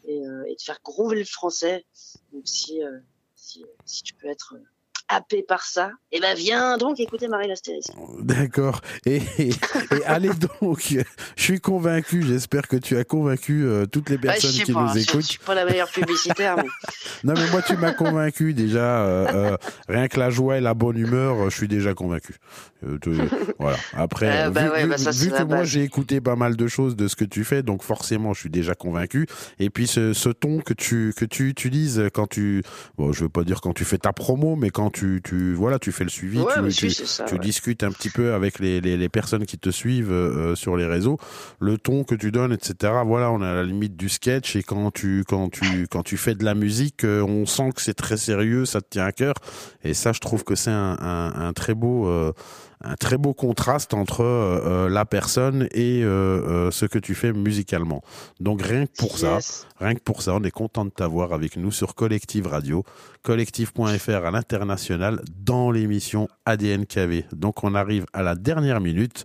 [0.07, 1.52] et, et de faire groover le français.
[2.33, 2.99] Donc si, euh,
[3.35, 4.65] si, si tu peux être euh,
[5.13, 7.85] happé par ça, eh ben viens donc écouter Marie Lastéris.
[8.21, 8.81] D'accord.
[9.07, 9.55] Et, et, et
[10.07, 10.95] allez donc,
[11.37, 14.83] je suis convaincu, j'espère que tu as convaincu euh, toutes les je personnes qui pas,
[14.83, 15.23] nous je, je écoutent.
[15.23, 16.57] suis pas la meilleure publicitaire.
[16.57, 16.63] mais-
[17.25, 19.57] Non mais moi tu m'as convaincu déjà, euh, euh,
[19.89, 22.35] rien que la joie et la bonne humeur, je suis déjà convaincu.
[23.59, 23.77] Voilà.
[23.95, 26.67] Après, bah vu, ouais, bah ça, vu c'est que moi j'ai écouté pas mal de
[26.67, 29.27] choses de ce que tu fais, donc forcément je suis déjà convaincu.
[29.61, 32.63] Et puis ce, ce ton que tu que tu utilises quand tu,
[32.99, 35.79] bon je veux pas dire quand tu fais ta promo, mais quand tu tu voilà
[35.79, 37.41] tu fais le suivi, Ouais, tu, tu- ça, tu ouais.
[37.41, 40.87] discutes un petit peu avec les, les, les personnes qui te suivent euh, sur les
[40.87, 41.19] réseaux,
[41.61, 42.93] le ton que tu donnes, etc.
[43.05, 46.17] Voilà, on est à la limite du sketch et quand tu quand tu quand tu
[46.17, 49.13] fais de la musique, euh, on sent que c'est très sérieux, ça te tient à
[49.13, 49.35] cœur.
[49.85, 52.33] Et ça, je trouve que c'est un, un, un très beau euh,
[52.85, 57.15] un très beau contraste entre euh, euh, la personne et euh, euh, ce que tu
[57.15, 58.03] fais musicalement.
[58.41, 59.39] Donc rien que pour ça,
[59.79, 62.85] rien que pour ça, on est content de t'avoir avec nous sur Collective Radio,
[63.23, 67.25] collective.fr à l'international dans l'émission ADNKV.
[67.33, 69.25] Donc on arrive à la dernière minute.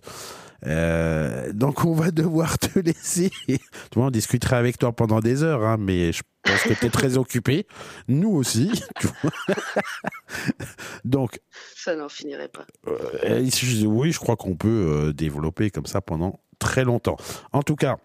[0.66, 3.30] Euh, donc on va devoir te laisser.
[3.46, 3.58] Tu
[3.94, 6.90] vois, on discutera avec toi pendant des heures, hein, mais je pense que tu es
[6.90, 7.66] très occupé.
[8.08, 8.70] Nous aussi.
[9.00, 9.30] tu vois.
[11.04, 11.40] donc
[11.76, 12.66] Ça n'en finirait pas.
[12.86, 13.48] euh,
[13.86, 14.68] oui, je crois qu'on peut
[15.08, 17.16] euh, développer comme ça pendant très longtemps.
[17.52, 17.98] En tout cas,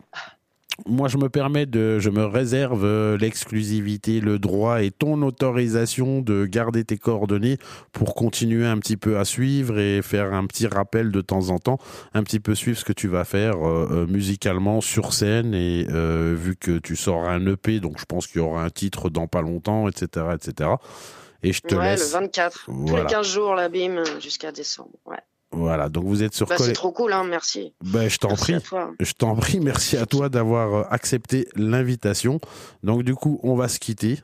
[0.87, 6.21] moi, je me permets de, je me réserve euh, l'exclusivité, le droit et ton autorisation
[6.21, 7.57] de garder tes coordonnées
[7.91, 11.59] pour continuer un petit peu à suivre et faire un petit rappel de temps en
[11.59, 11.77] temps,
[12.13, 15.85] un petit peu suivre ce que tu vas faire euh, euh, musicalement sur scène et
[15.91, 19.09] euh, vu que tu sors un EP, donc je pense qu'il y aura un titre
[19.09, 20.71] dans pas longtemps, etc., etc.
[21.43, 22.13] Et je te Ouais, laisse.
[22.13, 22.65] le 24.
[22.65, 24.91] Tous les 15 jours, la BIM, jusqu'à décembre.
[25.05, 25.17] Ouais.
[25.53, 27.73] Voilà, donc vous êtes sur Bah, c'est trop cool, hein, merci.
[27.83, 28.55] Ben, je t'en prie.
[28.55, 28.91] à toi.
[28.99, 32.39] Je t'en prie, merci à toi d'avoir euh, accepté l'invitation.
[32.83, 34.19] Donc du coup, on va se quitter.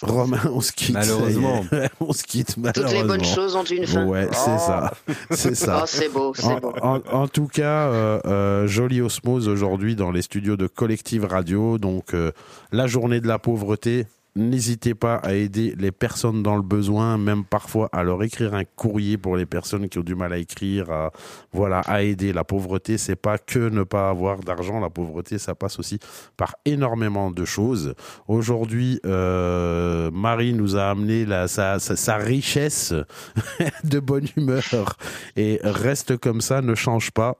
[0.00, 0.94] Romain, on se quitte.
[0.94, 1.64] Malheureusement.
[2.00, 3.06] on se quitte Toutes les malheureusement.
[3.08, 4.06] bonnes choses ont une fin.
[4.06, 4.58] Ouais, c'est Oh.
[4.58, 4.94] ça.
[5.32, 5.80] C'est ça.
[5.82, 6.72] Oh, c'est beau, c'est En, beau.
[6.82, 11.78] en- en tout cas, euh, euh, jolie osmose aujourd'hui dans les studios de Collective Radio.
[11.78, 12.30] Donc, euh,
[12.70, 14.06] la journée de la pauvreté.
[14.38, 18.62] N'hésitez pas à aider les personnes dans le besoin, même parfois à leur écrire un
[18.64, 20.92] courrier pour les personnes qui ont du mal à écrire.
[20.92, 21.10] À,
[21.52, 22.32] voilà, à aider.
[22.32, 24.78] La pauvreté, c'est pas que ne pas avoir d'argent.
[24.78, 25.98] La pauvreté, ça passe aussi
[26.36, 27.96] par énormément de choses.
[28.28, 32.94] Aujourd'hui, euh, Marie nous a amené la, sa, sa, sa richesse
[33.82, 34.98] de bonne humeur
[35.34, 37.38] et reste comme ça, ne change pas.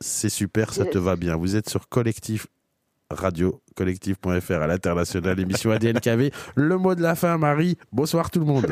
[0.00, 1.34] C'est super, ça te va bien.
[1.34, 2.46] Vous êtes sur Collectif
[3.10, 6.32] Radio, collectif.fr à l'international, émission ADNKV.
[6.56, 7.78] Le mot de la fin, Marie.
[7.92, 8.66] Bonsoir tout le monde.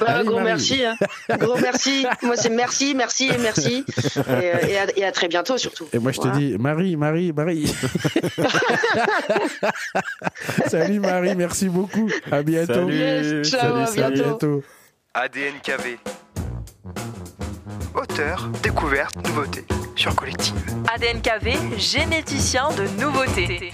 [0.00, 0.44] Bah, Allez, gros Marie.
[0.46, 0.82] merci.
[0.84, 0.96] hein.
[1.38, 2.06] Gros merci.
[2.22, 3.84] Moi, c'est merci, merci et merci.
[4.16, 5.86] Et, euh, et, à, et à très bientôt, surtout.
[5.92, 7.66] Et moi, je te dis, Marie, Marie, Marie.
[10.68, 12.08] Salut Marie, merci beaucoup.
[12.30, 12.72] À bientôt.
[12.74, 12.94] Salut.
[12.96, 14.22] Yes, ciao, à à bientôt.
[14.22, 14.62] bientôt.
[15.14, 15.98] ADNKV.
[18.12, 19.64] Auteur, découverte, nouveauté
[19.96, 20.54] sur Collective.
[20.94, 23.72] ADNKV, généticien de nouveautés.